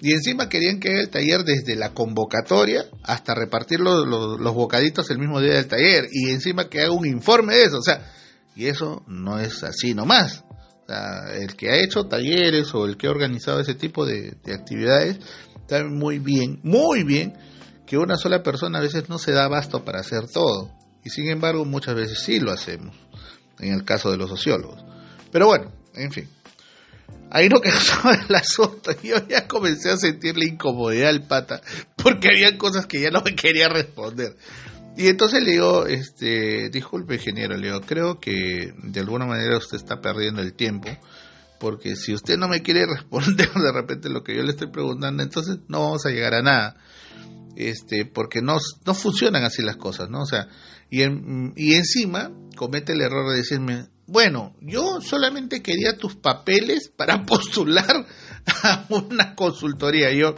Y 0.00 0.12
encima 0.12 0.48
querían 0.48 0.80
que 0.80 1.00
el 1.00 1.10
taller 1.10 1.44
desde 1.44 1.76
la 1.76 1.92
convocatoria 1.92 2.86
hasta 3.02 3.34
repartir 3.34 3.80
los, 3.80 4.06
los, 4.06 4.54
bocaditos 4.54 5.10
el 5.10 5.18
mismo 5.18 5.40
día 5.40 5.54
del 5.54 5.66
taller. 5.66 6.06
Y 6.10 6.30
encima 6.30 6.68
que 6.68 6.80
haga 6.80 6.92
un 6.92 7.06
informe 7.06 7.54
de 7.54 7.64
eso. 7.64 7.78
O 7.78 7.82
sea, 7.82 8.10
y 8.56 8.66
eso 8.66 9.02
no 9.06 9.38
es 9.38 9.62
así 9.62 9.94
nomás. 9.94 10.44
O 10.48 10.86
sea, 10.86 11.34
el 11.34 11.54
que 11.54 11.70
ha 11.70 11.76
hecho 11.76 12.04
talleres 12.06 12.74
o 12.74 12.86
el 12.86 12.96
que 12.96 13.06
ha 13.06 13.10
organizado 13.10 13.60
ese 13.60 13.74
tipo 13.74 14.06
de, 14.06 14.36
de 14.42 14.54
actividades 14.54 15.18
sabe 15.68 15.88
muy 15.88 16.18
bien, 16.18 16.58
muy 16.64 17.04
bien 17.04 17.34
que 17.86 17.98
una 17.98 18.16
sola 18.16 18.42
persona 18.42 18.78
a 18.78 18.82
veces 18.82 19.08
no 19.08 19.18
se 19.18 19.32
da 19.32 19.44
abasto 19.44 19.84
para 19.84 20.00
hacer 20.00 20.28
todo. 20.28 20.70
Y 21.04 21.10
sin 21.10 21.28
embargo 21.28 21.64
muchas 21.64 21.94
veces 21.94 22.20
sí 22.20 22.40
lo 22.40 22.52
hacemos, 22.52 22.94
en 23.58 23.72
el 23.72 23.84
caso 23.84 24.10
de 24.10 24.16
los 24.16 24.30
sociólogos. 24.30 24.84
Pero 25.32 25.46
bueno, 25.46 25.72
en 25.94 26.12
fin. 26.12 26.28
Ahí 27.30 27.48
no 27.48 27.60
quedó 27.60 27.76
el 28.28 28.34
asunto. 28.34 28.90
Yo 29.02 29.16
ya 29.28 29.46
comencé 29.46 29.90
a 29.90 29.96
sentir 29.96 30.36
la 30.36 30.46
incomodidad 30.46 31.10
al 31.10 31.26
pata, 31.26 31.60
porque 31.96 32.28
había 32.28 32.58
cosas 32.58 32.86
que 32.86 33.00
ya 33.00 33.10
no 33.10 33.22
me 33.22 33.34
quería 33.34 33.68
responder. 33.68 34.36
Y 34.96 35.06
entonces 35.06 35.42
le 35.42 35.52
digo, 35.52 35.86
este, 35.86 36.68
disculpe 36.70 37.14
ingeniero, 37.14 37.56
le 37.56 37.68
digo, 37.68 37.80
creo 37.80 38.18
que 38.18 38.74
de 38.82 39.00
alguna 39.00 39.24
manera 39.24 39.56
usted 39.56 39.76
está 39.76 40.00
perdiendo 40.00 40.42
el 40.42 40.54
tiempo, 40.54 40.88
porque 41.60 41.94
si 41.94 42.12
usted 42.12 42.36
no 42.36 42.48
me 42.48 42.62
quiere 42.62 42.84
responder 42.86 43.50
de 43.52 43.72
repente 43.72 44.08
lo 44.08 44.22
que 44.24 44.34
yo 44.34 44.42
le 44.42 44.50
estoy 44.50 44.70
preguntando, 44.70 45.22
entonces 45.22 45.58
no 45.68 45.80
vamos 45.80 46.04
a 46.06 46.10
llegar 46.10 46.34
a 46.34 46.42
nada 46.42 46.76
este, 47.56 48.06
porque 48.06 48.40
no, 48.42 48.58
no 48.86 48.94
funcionan 48.94 49.44
así 49.44 49.62
las 49.62 49.76
cosas, 49.76 50.08
¿no? 50.08 50.22
O 50.22 50.26
sea, 50.26 50.48
y, 50.90 51.02
y 51.56 51.74
encima 51.74 52.30
comete 52.56 52.92
el 52.92 53.02
error 53.02 53.30
de 53.30 53.36
decirme, 53.36 53.86
bueno, 54.10 54.56
yo 54.60 55.00
solamente 55.00 55.62
quería 55.62 55.96
tus 55.96 56.16
papeles 56.16 56.90
para 56.94 57.22
postular 57.26 58.06
a 58.62 58.86
una 58.88 59.34
consultoría. 59.36 60.12
yo, 60.12 60.34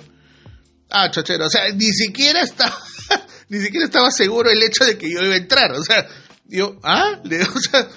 ah, 0.90 1.10
chochero, 1.10 1.46
o 1.46 1.50
sea, 1.50 1.70
ni 1.70 1.90
siquiera 1.90 2.42
estaba, 2.42 2.76
ni 3.48 3.60
siquiera 3.60 3.86
estaba 3.86 4.10
seguro 4.10 4.50
el 4.50 4.62
hecho 4.62 4.84
de 4.84 4.98
que 4.98 5.10
yo 5.10 5.22
iba 5.22 5.34
a 5.34 5.38
entrar, 5.38 5.72
o 5.72 5.82
sea, 5.82 6.06
yo, 6.44 6.78
ah, 6.82 7.18
le, 7.24 7.42
o 7.42 7.58
sea, 7.58 7.88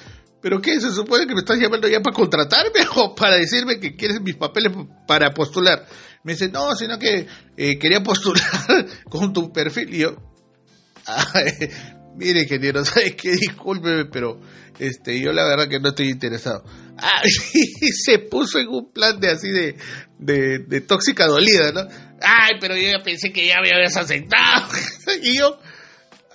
¿Pero 0.41 0.61
qué? 0.61 0.79
¿Se 0.79 0.91
supone 0.91 1.25
que 1.25 1.33
me 1.33 1.39
estás 1.39 1.57
llamando 1.57 1.88
ya 1.88 2.01
para 2.01 2.15
contratarme 2.15 2.81
o 2.97 3.15
para 3.15 3.35
decirme 3.35 3.79
que 3.79 3.95
quieres 3.95 4.21
mis 4.21 4.35
papeles 4.35 4.73
para 5.07 5.31
postular? 5.31 5.88
Me 6.23 6.33
dice, 6.33 6.49
no, 6.49 6.75
sino 6.75 6.99
que 6.99 7.25
eh, 7.57 7.79
quería 7.79 8.03
postular 8.03 8.85
con 9.09 9.33
tu 9.33 9.51
perfil. 9.51 9.95
Y 9.95 9.97
yo, 10.01 10.17
mire, 12.15 12.41
ingeniero, 12.41 12.84
¿sabes 12.86 13.15
qué? 13.15 13.32
Discúlpeme, 13.32 14.06
pero 14.06 14.39
este, 14.80 15.19
yo 15.19 15.32
la 15.32 15.45
verdad 15.45 15.67
que 15.67 15.80
no 15.80 15.89
estoy 15.89 16.10
interesado. 16.10 16.63
Ah, 16.97 17.21
y 17.25 17.88
se 17.91 18.19
puso 18.19 18.60
en 18.60 18.67
un 18.67 18.91
plan 18.91 19.19
de 19.19 19.32
así 19.32 19.49
de, 19.49 19.75
de, 20.17 20.82
tóxica 20.82 21.28
dolida, 21.28 21.71
¿no? 21.71 21.82
Ay, 22.21 22.54
pero 22.60 22.75
yo 22.75 22.89
ya 22.89 23.04
pensé 23.04 23.32
que 23.32 23.47
ya 23.47 23.62
me 23.62 23.71
habías 23.71 23.95
aceptado. 23.97 24.67
y 25.21 25.38
yo, 25.38 25.58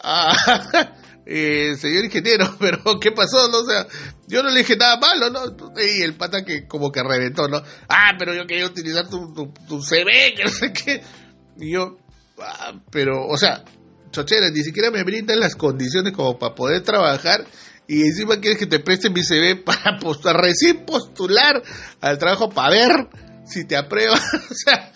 ah, 0.03 0.95
eh, 1.27 1.77
señor 1.77 2.05
ingeniero, 2.05 2.57
pero 2.59 2.99
¿qué 3.01 3.13
pasó? 3.13 3.49
O 3.51 3.65
sea, 3.65 3.87
yo 4.27 4.43
no 4.43 4.51
le 4.51 4.61
dije 4.61 4.77
nada 4.77 4.99
malo, 4.99 5.31
¿no? 5.31 5.41
Y 5.81 6.03
el 6.03 6.15
pata 6.15 6.45
que 6.45 6.67
como 6.67 6.93
que 6.93 7.03
reventó, 7.03 7.49
¿no? 7.49 7.63
Ah, 7.89 8.13
pero 8.19 8.35
yo 8.35 8.47
quería 8.47 8.67
utilizar 8.67 9.09
tu, 9.09 9.33
tu, 9.67 9.83
CV, 9.83 10.35
que 10.37 10.45
no 10.45 10.51
sé 10.51 10.73
qué. 10.73 11.03
Y 11.59 11.73
yo, 11.73 11.99
ah, 12.39 12.73
pero, 12.91 13.27
o 13.27 13.37
sea, 13.37 13.65
chochera, 14.11 14.51
ni 14.51 14.63
siquiera 14.63 14.91
me 14.91 15.05
brindan 15.05 15.41
las 15.41 15.57
condiciones 15.57 16.13
como 16.13 16.39
para 16.39 16.55
poder 16.55 16.83
trabajar 16.83 17.47
y 17.91 18.03
encima 18.03 18.39
quieres 18.39 18.57
que 18.57 18.67
te 18.67 18.79
preste 18.79 19.11
mi 19.11 19.23
CV 19.25 19.57
para 19.65 19.99
postular, 19.99 20.41
recién 20.41 20.85
postular 20.87 21.61
al 22.01 22.19
trabajo 22.19 22.49
para 22.49 22.71
ver 22.71 23.09
si 23.45 23.65
te 23.65 23.77
aprueba. 23.77 24.15
o 24.51 24.55
sea, 24.55 24.93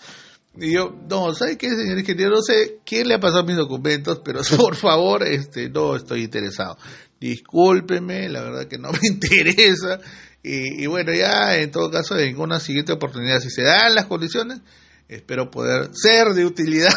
y 0.57 0.73
yo, 0.73 0.95
no, 1.09 1.33
¿sabe 1.33 1.57
qué, 1.57 1.69
señor 1.69 1.99
ingeniero? 1.99 2.35
No 2.35 2.41
sé 2.41 2.77
quién 2.85 3.09
le 3.09 3.15
ha 3.15 3.19
pasado 3.19 3.43
mis 3.43 3.57
documentos, 3.57 4.21
pero 4.23 4.41
por 4.57 4.75
favor, 4.75 5.27
este, 5.27 5.69
no 5.69 5.97
estoy 5.97 6.23
interesado. 6.23 6.77
Discúlpeme, 7.19 8.29
la 8.29 8.41
verdad 8.41 8.67
que 8.67 8.77
no 8.77 8.91
me 8.91 8.99
interesa. 9.03 9.99
Y, 10.41 10.85
bueno, 10.85 11.11
ya 11.11 11.57
en 11.57 11.71
todo 11.71 11.89
caso, 11.89 12.17
en 12.17 12.39
una 12.39 12.59
siguiente 12.59 12.93
oportunidad, 12.93 13.39
si 13.39 13.49
se 13.49 13.63
dan 13.63 13.95
las 13.95 14.05
condiciones, 14.05 14.59
espero 15.09 15.49
poder 15.49 15.89
ser 15.91 16.27
de 16.35 16.45
utilidad 16.45 16.93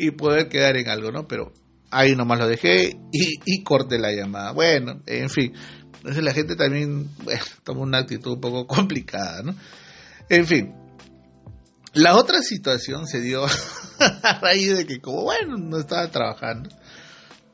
y 0.00 0.10
poder 0.12 0.48
quedar 0.48 0.76
en 0.76 0.88
algo, 0.88 1.12
¿no? 1.12 1.28
Pero 1.28 1.52
ahí 1.90 2.14
nomás 2.16 2.38
lo 2.38 2.48
dejé 2.48 2.96
y, 3.12 3.40
y 3.44 3.62
corté 3.62 3.98
la 3.98 4.12
llamada. 4.12 4.52
Bueno, 4.52 5.02
en 5.06 5.28
fin, 5.28 5.52
entonces 5.96 6.24
la 6.24 6.32
gente 6.32 6.56
también 6.56 7.10
bueno, 7.22 7.42
toma 7.64 7.80
una 7.82 7.98
actitud 7.98 8.32
un 8.32 8.40
poco 8.40 8.66
complicada, 8.66 9.42
¿no? 9.42 9.54
En 10.28 10.46
fin, 10.46 10.74
la 11.92 12.16
otra 12.16 12.40
situación 12.40 13.06
se 13.06 13.20
dio 13.20 13.44
a 13.98 14.40
raíz 14.40 14.76
de 14.76 14.86
que 14.86 15.00
como 15.00 15.24
bueno, 15.24 15.56
no 15.58 15.78
estaba 15.78 16.10
trabajando, 16.10 16.70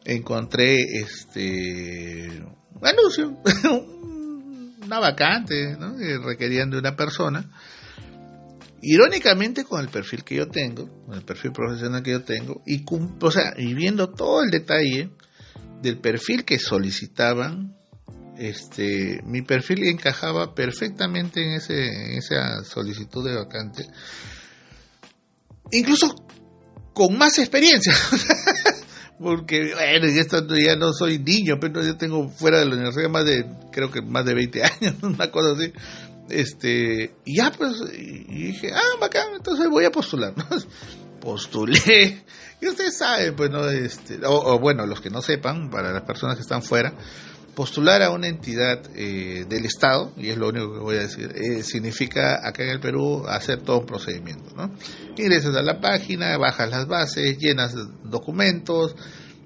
encontré 0.04 0.82
este 1.00 2.42
un 2.74 2.87
anuncio, 2.87 3.37
una 4.85 5.00
vacante, 5.00 5.76
¿no? 5.78 5.96
que 5.96 6.18
requerían 6.18 6.70
de 6.70 6.78
una 6.78 6.94
persona. 6.94 7.50
Irónicamente 8.88 9.64
con 9.64 9.81
el 9.81 9.88
perfil 9.88 10.22
que 10.22 10.37
yo 10.37 10.46
tengo, 10.46 10.88
con 11.07 11.16
el 11.16 11.25
perfil 11.25 11.51
profesional 11.51 12.05
que 12.05 12.12
yo 12.12 12.22
tengo, 12.22 12.62
y, 12.64 12.85
o 12.88 13.31
sea, 13.33 13.53
viendo 13.57 14.12
todo 14.12 14.44
el 14.44 14.51
detalle 14.53 15.11
del 15.83 15.99
perfil 15.99 16.44
que 16.44 16.61
solicitaban, 16.61 17.77
este, 18.38 19.20
mi 19.25 19.42
perfil 19.42 19.88
encajaba 19.88 20.55
perfectamente 20.55 21.42
en, 21.42 21.55
ese, 21.55 21.75
en 21.75 22.18
esa 22.18 22.62
solicitud 22.62 23.29
de 23.29 23.35
vacante, 23.35 23.87
incluso 25.72 26.14
con 26.94 27.18
más 27.18 27.40
experiencia. 27.40 27.92
Porque, 29.18 29.72
bueno, 29.75 30.57
ya 30.59 30.77
no 30.77 30.92
soy 30.92 31.18
niño, 31.18 31.55
pero 31.59 31.83
yo 31.83 31.96
tengo 31.96 32.29
fuera 32.29 32.61
de 32.61 32.66
la 32.66 32.75
universidad 32.75 33.09
más 33.09 33.25
de, 33.25 33.46
creo 33.72 33.90
que 33.90 34.03
más 34.03 34.27
de 34.27 34.35
20 34.35 34.62
años, 34.62 34.94
una 35.03 35.31
cosa 35.31 35.55
así. 35.57 35.72
Este, 36.28 37.14
y 37.24 37.36
ya 37.36 37.52
pues, 37.52 37.74
y 37.92 38.46
dije, 38.46 38.72
ah, 38.74 38.98
bacán, 39.00 39.34
entonces 39.36 39.68
voy 39.68 39.84
a 39.84 39.90
postular, 39.90 40.34
Postulé, 41.20 42.24
y 42.60 42.66
ustedes 42.68 42.98
saben, 42.98 43.34
pues, 43.34 43.50
¿no? 43.50 43.68
Este, 43.68 44.20
o 44.24 44.58
bueno, 44.58 44.86
los 44.86 45.00
que 45.00 45.10
no 45.10 45.22
sepan, 45.22 45.70
para 45.70 45.92
las 45.92 46.02
personas 46.02 46.36
que 46.36 46.42
están 46.42 46.62
fuera, 46.62 46.92
postular 47.56 48.02
a 48.02 48.10
una 48.10 48.28
entidad 48.28 48.82
eh, 48.94 49.46
del 49.48 49.64
Estado, 49.64 50.12
y 50.16 50.28
es 50.28 50.36
lo 50.36 50.50
único 50.50 50.74
que 50.74 50.78
voy 50.78 50.96
a 50.96 51.00
decir, 51.00 51.32
eh, 51.34 51.62
significa 51.62 52.46
acá 52.46 52.62
en 52.62 52.68
el 52.68 52.80
Perú 52.80 53.24
hacer 53.26 53.62
todo 53.62 53.80
un 53.80 53.86
procedimiento. 53.86 54.54
¿no? 54.54 54.72
Ingresas 55.16 55.56
a 55.56 55.62
la 55.62 55.80
página, 55.80 56.36
bajas 56.36 56.70
las 56.70 56.86
bases, 56.86 57.38
llenas 57.38 57.74
documentos, 58.04 58.94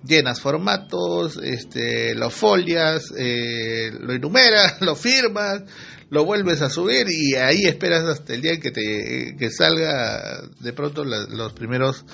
llenas 0.04 0.40
formatos, 0.40 1.38
este, 1.40 2.16
lo 2.16 2.30
folias, 2.30 3.04
eh, 3.16 3.92
lo 3.98 4.12
enumeras, 4.12 4.80
lo 4.80 4.96
firmas, 4.96 5.62
lo 6.10 6.24
vuelves 6.24 6.60
a 6.60 6.68
subir 6.68 7.06
y 7.08 7.36
ahí 7.36 7.64
esperas 7.64 8.04
hasta 8.04 8.34
el 8.34 8.42
día 8.42 8.52
en 8.52 8.60
que 8.60 8.70
te 8.70 9.36
que 9.38 9.50
salga 9.50 10.42
de 10.60 10.72
pronto 10.72 11.04
los 11.04 11.52
primeros 11.52 12.04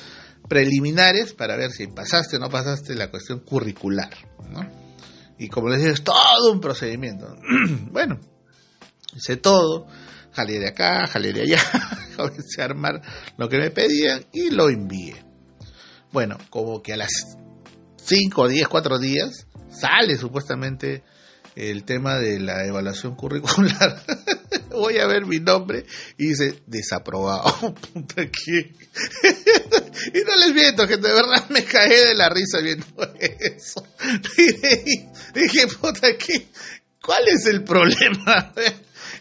preliminares 0.48 1.32
para 1.32 1.56
ver 1.56 1.72
si 1.72 1.86
pasaste 1.88 2.36
o 2.36 2.38
no 2.38 2.50
pasaste 2.50 2.94
la 2.94 3.10
cuestión 3.10 3.40
curricular. 3.40 4.10
¿no? 4.50 4.60
Y 5.38 5.48
como 5.48 5.68
les 5.68 5.80
digo, 5.80 5.92
es 5.92 6.02
todo 6.02 6.52
un 6.52 6.60
procedimiento. 6.60 7.36
bueno, 7.90 8.20
hice 9.14 9.36
todo, 9.36 9.86
jalé 10.32 10.58
de 10.58 10.68
acá, 10.68 11.06
jalé 11.06 11.32
de 11.32 11.42
allá, 11.42 11.60
comencé 12.16 12.62
a 12.62 12.66
armar 12.66 13.02
lo 13.36 13.48
que 13.48 13.58
me 13.58 13.70
pedían 13.70 14.26
y 14.32 14.50
lo 14.50 14.68
envié. 14.68 15.16
Bueno, 16.12 16.38
como 16.50 16.82
que 16.82 16.92
a 16.92 16.96
las 16.96 17.12
5, 17.96 18.48
10, 18.48 18.68
4 18.68 18.98
días 18.98 19.46
sale 19.68 20.16
supuestamente 20.16 21.02
el 21.56 21.84
tema 21.84 22.18
de 22.18 22.38
la 22.38 22.64
evaluación 22.66 23.16
curricular. 23.16 24.02
Voy 24.70 24.98
a 24.98 25.06
ver 25.06 25.24
mi 25.24 25.40
nombre 25.40 25.86
y 26.18 26.28
dice 26.28 26.62
desaprobado. 26.66 27.74
y 27.94 28.02
no 30.20 30.36
les 30.36 30.54
miento, 30.54 30.86
que 30.86 30.98
de 30.98 31.12
verdad 31.12 31.48
me 31.48 31.64
caí 31.64 31.88
de 31.88 32.14
la 32.14 32.28
risa 32.28 32.60
viendo 32.60 32.86
eso. 33.18 33.86
Dije, 35.34 35.66
puta, 35.80 36.16
¿qué? 36.16 36.46
¿cuál 37.02 37.26
es 37.28 37.46
el 37.46 37.64
problema? 37.64 38.52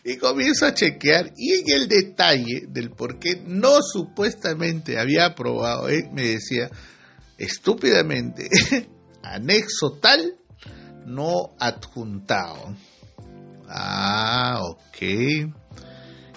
y 0.04 0.18
comienzo 0.18 0.66
a 0.66 0.74
chequear 0.74 1.32
y 1.38 1.54
en 1.54 1.70
el 1.70 1.88
detalle 1.88 2.66
del 2.68 2.92
por 2.92 3.18
qué 3.18 3.42
no 3.46 3.82
supuestamente 3.82 5.00
había 5.00 5.26
aprobado, 5.26 5.90
eh, 5.90 6.10
me 6.12 6.28
decía 6.28 6.70
estúpidamente, 7.38 8.50
anexo 9.24 9.98
tal 10.02 10.36
no 11.06 11.56
adjuntado. 11.60 12.76
Ah, 13.68 14.60
ok. 14.62 15.02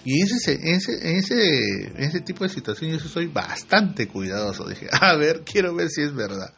Y 0.04 0.20
en 0.20 0.26
ese, 0.26 0.58
ese, 0.62 1.18
ese, 1.18 1.92
ese 1.96 2.20
tipo 2.20 2.44
de 2.44 2.50
situación 2.50 2.90
yo 2.92 2.98
soy 2.98 3.26
bastante 3.26 4.08
cuidadoso. 4.08 4.68
Dije, 4.68 4.86
a 4.92 5.16
ver, 5.16 5.42
quiero 5.44 5.74
ver 5.74 5.90
si 5.90 6.02
es 6.02 6.14
verdad. 6.14 6.54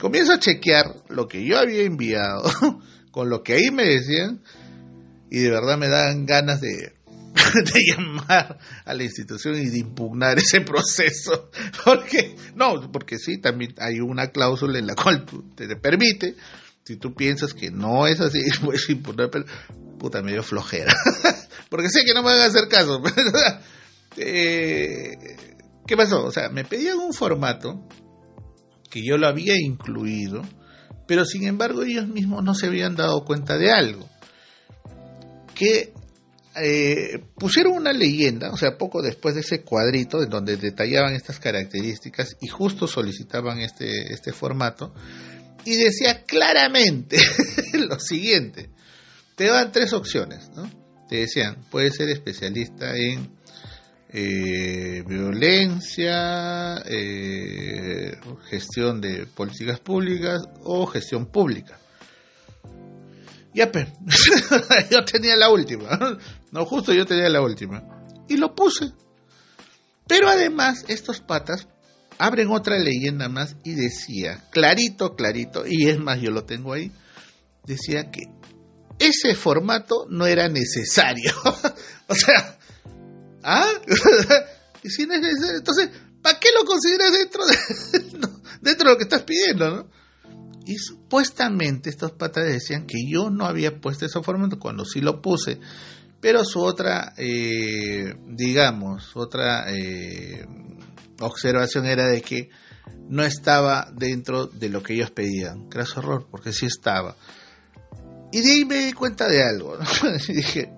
Comienzo 0.00 0.32
a 0.32 0.38
chequear 0.38 0.86
lo 1.08 1.28
que 1.28 1.46
yo 1.46 1.58
había 1.58 1.82
enviado 1.82 2.42
con 3.10 3.30
lo 3.30 3.42
que 3.42 3.54
ahí 3.54 3.70
me 3.70 3.84
decían 3.84 4.42
y 5.30 5.38
de 5.40 5.50
verdad 5.50 5.78
me 5.78 5.88
dan 5.88 6.26
ganas 6.26 6.60
de, 6.60 6.92
de 7.54 7.80
llamar 7.86 8.58
a 8.84 8.94
la 8.94 9.02
institución 9.02 9.56
y 9.56 9.68
de 9.68 9.78
impugnar 9.78 10.38
ese 10.38 10.60
proceso. 10.60 11.50
Porque, 11.84 12.36
no, 12.54 12.90
porque 12.92 13.18
sí, 13.18 13.38
también 13.40 13.74
hay 13.78 14.00
una 14.00 14.28
cláusula 14.28 14.78
en 14.78 14.86
la 14.86 14.94
cual 14.94 15.24
te, 15.54 15.66
permite, 15.76 16.36
si 16.84 16.96
tú 16.96 17.14
piensas 17.14 17.54
que 17.54 17.70
no 17.70 18.06
es 18.06 18.20
así, 18.20 18.40
puedes 18.64 18.88
impugnar, 18.90 19.30
pero 19.30 19.44
puta, 19.98 20.22
medio 20.22 20.42
flojera. 20.42 20.94
porque 21.70 21.88
sé 21.88 22.04
que 22.04 22.14
no 22.14 22.22
me 22.22 22.30
van 22.30 22.40
a 22.40 22.46
hacer 22.46 22.68
caso. 22.68 23.02
eh, 24.16 25.16
¿Qué 25.86 25.96
pasó? 25.96 26.24
O 26.24 26.30
sea, 26.30 26.48
me 26.48 26.64
pedían 26.64 26.98
un 26.98 27.12
formato 27.12 27.86
que 28.90 29.04
yo 29.04 29.18
lo 29.18 29.26
había 29.26 29.54
incluido, 29.58 30.42
pero 31.06 31.24
sin 31.24 31.46
embargo 31.46 31.82
ellos 31.82 32.06
mismos 32.06 32.44
no 32.44 32.54
se 32.54 32.66
habían 32.66 32.94
dado 32.94 33.24
cuenta 33.24 33.58
de 33.58 33.70
algo 33.70 34.08
que 35.54 35.92
eh, 36.56 37.24
pusieron 37.36 37.74
una 37.74 37.92
leyenda, 37.92 38.52
o 38.52 38.56
sea, 38.56 38.76
poco 38.78 39.02
después 39.02 39.34
de 39.34 39.40
ese 39.40 39.62
cuadrito 39.62 40.22
en 40.22 40.30
donde 40.30 40.56
detallaban 40.56 41.14
estas 41.14 41.40
características 41.40 42.36
y 42.40 42.48
justo 42.48 42.86
solicitaban 42.86 43.58
este, 43.58 44.12
este 44.12 44.32
formato, 44.32 44.94
y 45.64 45.76
decía 45.76 46.24
claramente 46.24 47.18
lo 47.74 47.98
siguiente, 47.98 48.70
te 49.36 49.46
daban 49.46 49.72
tres 49.72 49.92
opciones, 49.92 50.50
¿no? 50.54 50.70
Te 51.08 51.16
decían, 51.16 51.64
puedes 51.70 51.96
ser 51.96 52.08
especialista 52.08 52.96
en 52.96 53.30
eh, 54.08 55.02
violencia, 55.06 56.82
eh, 56.86 58.16
gestión 58.48 59.00
de 59.00 59.26
políticas 59.26 59.80
públicas 59.80 60.42
o 60.62 60.86
gestión 60.86 61.26
pública. 61.26 61.78
Ya, 63.52 63.70
pe. 63.70 63.92
yo 64.90 65.04
tenía 65.04 65.36
la 65.36 65.50
última. 65.50 66.18
No, 66.52 66.64
justo 66.64 66.92
yo 66.92 67.06
tenía 67.06 67.28
la 67.28 67.40
última. 67.40 67.82
Y 68.28 68.36
lo 68.36 68.54
puse. 68.54 68.92
Pero 70.06 70.28
además, 70.28 70.84
estos 70.88 71.20
patas 71.20 71.66
abren 72.18 72.50
otra 72.50 72.78
leyenda 72.78 73.28
más 73.28 73.56
y 73.64 73.74
decía, 73.74 74.44
clarito, 74.50 75.14
clarito, 75.16 75.64
y 75.66 75.88
es 75.88 75.98
más, 75.98 76.20
yo 76.20 76.30
lo 76.30 76.44
tengo 76.44 76.72
ahí, 76.72 76.92
decía 77.64 78.10
que 78.10 78.22
ese 78.98 79.34
formato 79.34 80.06
no 80.08 80.26
era 80.26 80.48
necesario. 80.48 81.32
o 82.08 82.14
sea, 82.14 82.58
¿ah? 83.42 83.68
si 84.84 85.06
no 85.06 85.14
es 85.14 85.20
necesario, 85.20 85.58
entonces, 85.58 85.90
¿para 86.22 86.38
qué 86.38 86.48
lo 86.56 86.64
consideras 86.64 87.12
dentro 87.12 87.44
de, 87.46 87.56
dentro 88.60 88.88
de 88.88 88.92
lo 88.92 88.96
que 88.96 89.04
estás 89.04 89.22
pidiendo, 89.22 89.70
no? 89.70 90.04
Y 90.66 90.76
supuestamente 90.78 91.90
estos 91.90 92.12
patas 92.12 92.46
decían 92.46 92.86
que 92.86 92.98
yo 93.06 93.28
no 93.28 93.44
había 93.44 93.80
puesto 93.80 94.06
ese 94.06 94.22
formato 94.22 94.58
cuando 94.58 94.84
sí 94.86 95.00
lo 95.00 95.20
puse. 95.20 95.60
Pero 96.20 96.42
su 96.42 96.60
otra, 96.60 97.12
eh, 97.18 98.14
digamos, 98.28 99.14
otra 99.14 99.66
eh, 99.70 100.46
observación 101.20 101.86
era 101.86 102.06
de 102.06 102.22
que 102.22 102.50
no 103.08 103.24
estaba 103.24 103.90
dentro 103.94 104.46
de 104.46 104.68
lo 104.68 104.82
que 104.82 104.94
ellos 104.94 105.10
pedían. 105.10 105.68
Craso 105.68 106.00
horror, 106.00 106.26
porque 106.30 106.52
sí 106.52 106.66
estaba. 106.66 107.16
Y 108.32 108.40
de 108.40 108.52
ahí 108.52 108.64
me 108.64 108.86
di 108.86 108.92
cuenta 108.92 109.28
de 109.28 109.42
algo. 109.42 109.78
y 110.28 110.32
dije, 110.32 110.72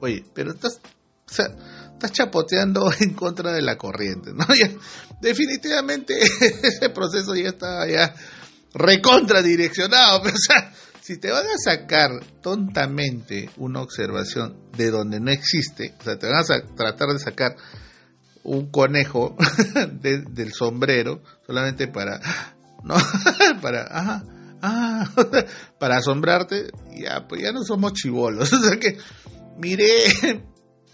oye, 0.00 0.24
pero 0.34 0.52
estás, 0.52 0.80
estás 1.26 2.12
chapoteando 2.12 2.92
en 3.00 3.14
contra 3.14 3.52
de 3.52 3.62
la 3.62 3.76
corriente. 3.76 4.32
¿no? 4.32 4.46
definitivamente 5.20 6.14
ese 6.20 6.90
proceso 6.90 7.34
ya 7.34 7.48
estaba 7.48 7.88
ya 7.88 8.14
recontradireccionado. 8.74 10.22
O 10.22 10.36
sea, 10.36 10.72
si 11.00 11.18
te 11.18 11.30
van 11.30 11.46
a 11.46 11.58
sacar 11.58 12.10
tontamente 12.42 13.50
una 13.56 13.80
observación 13.80 14.70
de 14.76 14.90
donde 14.90 15.20
no 15.20 15.30
existe, 15.30 15.94
o 16.00 16.02
sea, 16.02 16.18
te 16.18 16.26
van 16.26 16.36
a 16.38 16.74
tratar 16.74 17.08
de 17.08 17.18
sacar 17.18 17.56
un 18.44 18.70
conejo 18.70 19.36
del 20.00 20.52
sombrero 20.52 21.22
solamente 21.46 21.88
para, 21.88 22.20
no, 22.84 22.94
para, 23.62 23.86
ah, 23.90 25.10
para 25.78 25.96
asombrarte, 25.96 26.70
ya, 26.96 27.26
pues 27.28 27.42
ya 27.42 27.52
no 27.52 27.62
somos 27.64 27.94
chivolos. 27.94 28.52
O 28.52 28.60
sea 28.60 28.78
que 28.78 28.98
miré, 29.58 30.04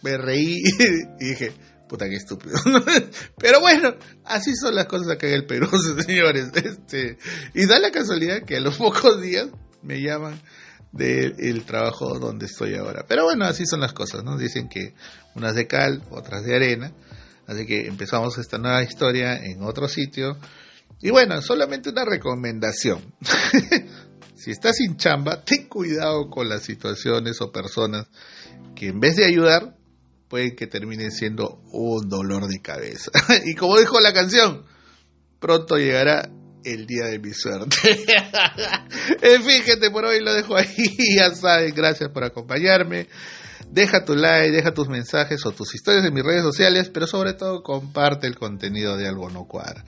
me 0.02 0.16
reí 0.16 0.56
y 1.20 1.24
dije, 1.24 1.52
Puta, 1.90 2.08
que 2.08 2.14
estúpido. 2.14 2.54
Pero 3.36 3.58
bueno, 3.58 3.96
así 4.24 4.54
son 4.54 4.76
las 4.76 4.86
cosas 4.86 5.10
acá 5.10 5.26
en 5.26 5.34
el 5.34 5.46
Perú, 5.46 5.68
señores. 6.06 6.52
Este, 6.54 7.18
y 7.52 7.66
da 7.66 7.80
la 7.80 7.90
casualidad 7.90 8.44
que 8.44 8.58
a 8.58 8.60
los 8.60 8.76
pocos 8.76 9.20
días 9.20 9.48
me 9.82 10.00
llaman 10.00 10.40
del 10.92 11.64
trabajo 11.64 12.20
donde 12.20 12.46
estoy 12.46 12.76
ahora. 12.76 13.04
Pero 13.08 13.24
bueno, 13.24 13.44
así 13.44 13.66
son 13.66 13.80
las 13.80 13.92
cosas, 13.92 14.22
¿no? 14.22 14.36
Dicen 14.38 14.68
que 14.68 14.94
unas 15.34 15.56
de 15.56 15.66
cal, 15.66 16.04
otras 16.10 16.44
de 16.44 16.54
arena. 16.54 16.92
Así 17.50 17.66
que 17.66 17.88
empezamos 17.88 18.38
esta 18.38 18.58
nueva 18.58 18.80
historia 18.80 19.34
en 19.34 19.64
otro 19.64 19.88
sitio. 19.88 20.38
Y 21.00 21.10
bueno, 21.10 21.42
solamente 21.42 21.90
una 21.90 22.04
recomendación. 22.04 23.12
si 24.36 24.52
estás 24.52 24.76
sin 24.76 24.96
chamba, 24.96 25.44
ten 25.44 25.66
cuidado 25.66 26.30
con 26.30 26.48
las 26.48 26.62
situaciones 26.62 27.40
o 27.40 27.50
personas 27.50 28.06
que 28.76 28.86
en 28.86 29.00
vez 29.00 29.16
de 29.16 29.24
ayudar, 29.24 29.76
puede 30.28 30.54
que 30.54 30.68
termine 30.68 31.10
siendo 31.10 31.60
un 31.72 32.08
dolor 32.08 32.46
de 32.46 32.62
cabeza. 32.62 33.10
y 33.44 33.56
como 33.56 33.80
dijo 33.80 33.98
la 33.98 34.12
canción, 34.12 34.64
pronto 35.40 35.76
llegará 35.76 36.30
el 36.64 36.86
día 36.86 37.06
de 37.06 37.18
mi 37.18 37.32
suerte. 37.32 37.76
en 39.22 39.42
fin, 39.42 39.62
gente, 39.62 39.90
por 39.90 40.04
hoy 40.04 40.20
lo 40.20 40.32
dejo 40.34 40.56
ahí. 40.56 40.66
ya 41.16 41.34
saben, 41.34 41.74
gracias 41.74 42.10
por 42.10 42.24
acompañarme. 42.24 43.08
Deja 43.70 44.04
tu 44.04 44.14
like, 44.14 44.50
deja 44.50 44.72
tus 44.72 44.88
mensajes 44.88 45.44
o 45.46 45.52
tus 45.52 45.74
historias 45.74 46.04
en 46.04 46.14
mis 46.14 46.24
redes 46.24 46.42
sociales, 46.42 46.90
pero 46.92 47.06
sobre 47.06 47.34
todo 47.34 47.62
comparte 47.62 48.26
el 48.26 48.36
contenido 48.36 48.96
de 48.96 49.06
Algo 49.06 49.30
No 49.30 49.44
Cuadra. 49.44 49.84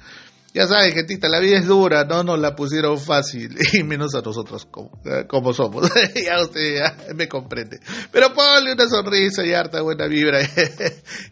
Ya 0.55 0.67
saben, 0.67 0.93
gentita, 0.93 1.31
la 1.31 1.41
vida 1.41 1.57
es 1.57 1.67
dura, 1.67 2.05
no 2.05 2.23
nos 2.23 2.39
la 2.39 2.55
pusieron 2.55 3.01
fácil, 3.01 3.57
y 3.73 3.83
menos 3.85 4.15
a 4.15 4.21
nosotros 4.21 4.67
como, 4.71 5.01
eh, 5.07 5.25
como 5.27 5.55
somos. 5.55 5.91
ya 6.15 6.43
usted 6.43 7.15
me 7.15 7.27
comprende. 7.27 7.81
Pero 8.13 8.35
ponle 8.35 8.75
una 8.75 8.87
sonrisa 8.87 9.47
y 9.47 9.55
harta 9.55 9.81
buena 9.81 10.07
vibra. 10.07 10.41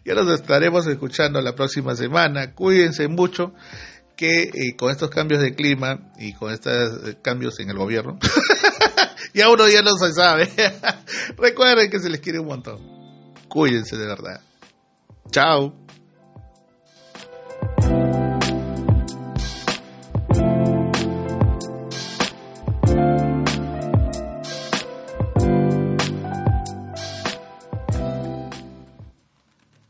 ya 0.03 0.13
nos 0.15 0.27
estaremos 0.31 0.87
escuchando 0.87 1.39
la 1.39 1.53
próxima 1.53 1.95
semana. 1.95 2.55
Cuídense 2.55 3.07
mucho 3.07 3.53
que 4.21 4.43
eh, 4.53 4.75
con 4.77 4.91
estos 4.91 5.09
cambios 5.09 5.41
de 5.41 5.55
clima 5.55 6.11
y 6.19 6.33
con 6.33 6.53
estos 6.53 7.07
eh, 7.07 7.17
cambios 7.23 7.59
en 7.59 7.71
el 7.71 7.77
gobierno, 7.79 8.19
ya 9.33 9.49
uno 9.49 9.67
ya 9.67 9.81
no 9.81 9.97
se 9.97 10.13
sabe. 10.13 10.47
Recuerden 11.37 11.89
que 11.89 11.99
se 11.99 12.07
les 12.07 12.19
quiere 12.19 12.37
un 12.37 12.45
montón. 12.45 13.33
Cuídense 13.47 13.97
de 13.97 14.05
verdad. 14.05 14.39
Chao. 15.31 15.73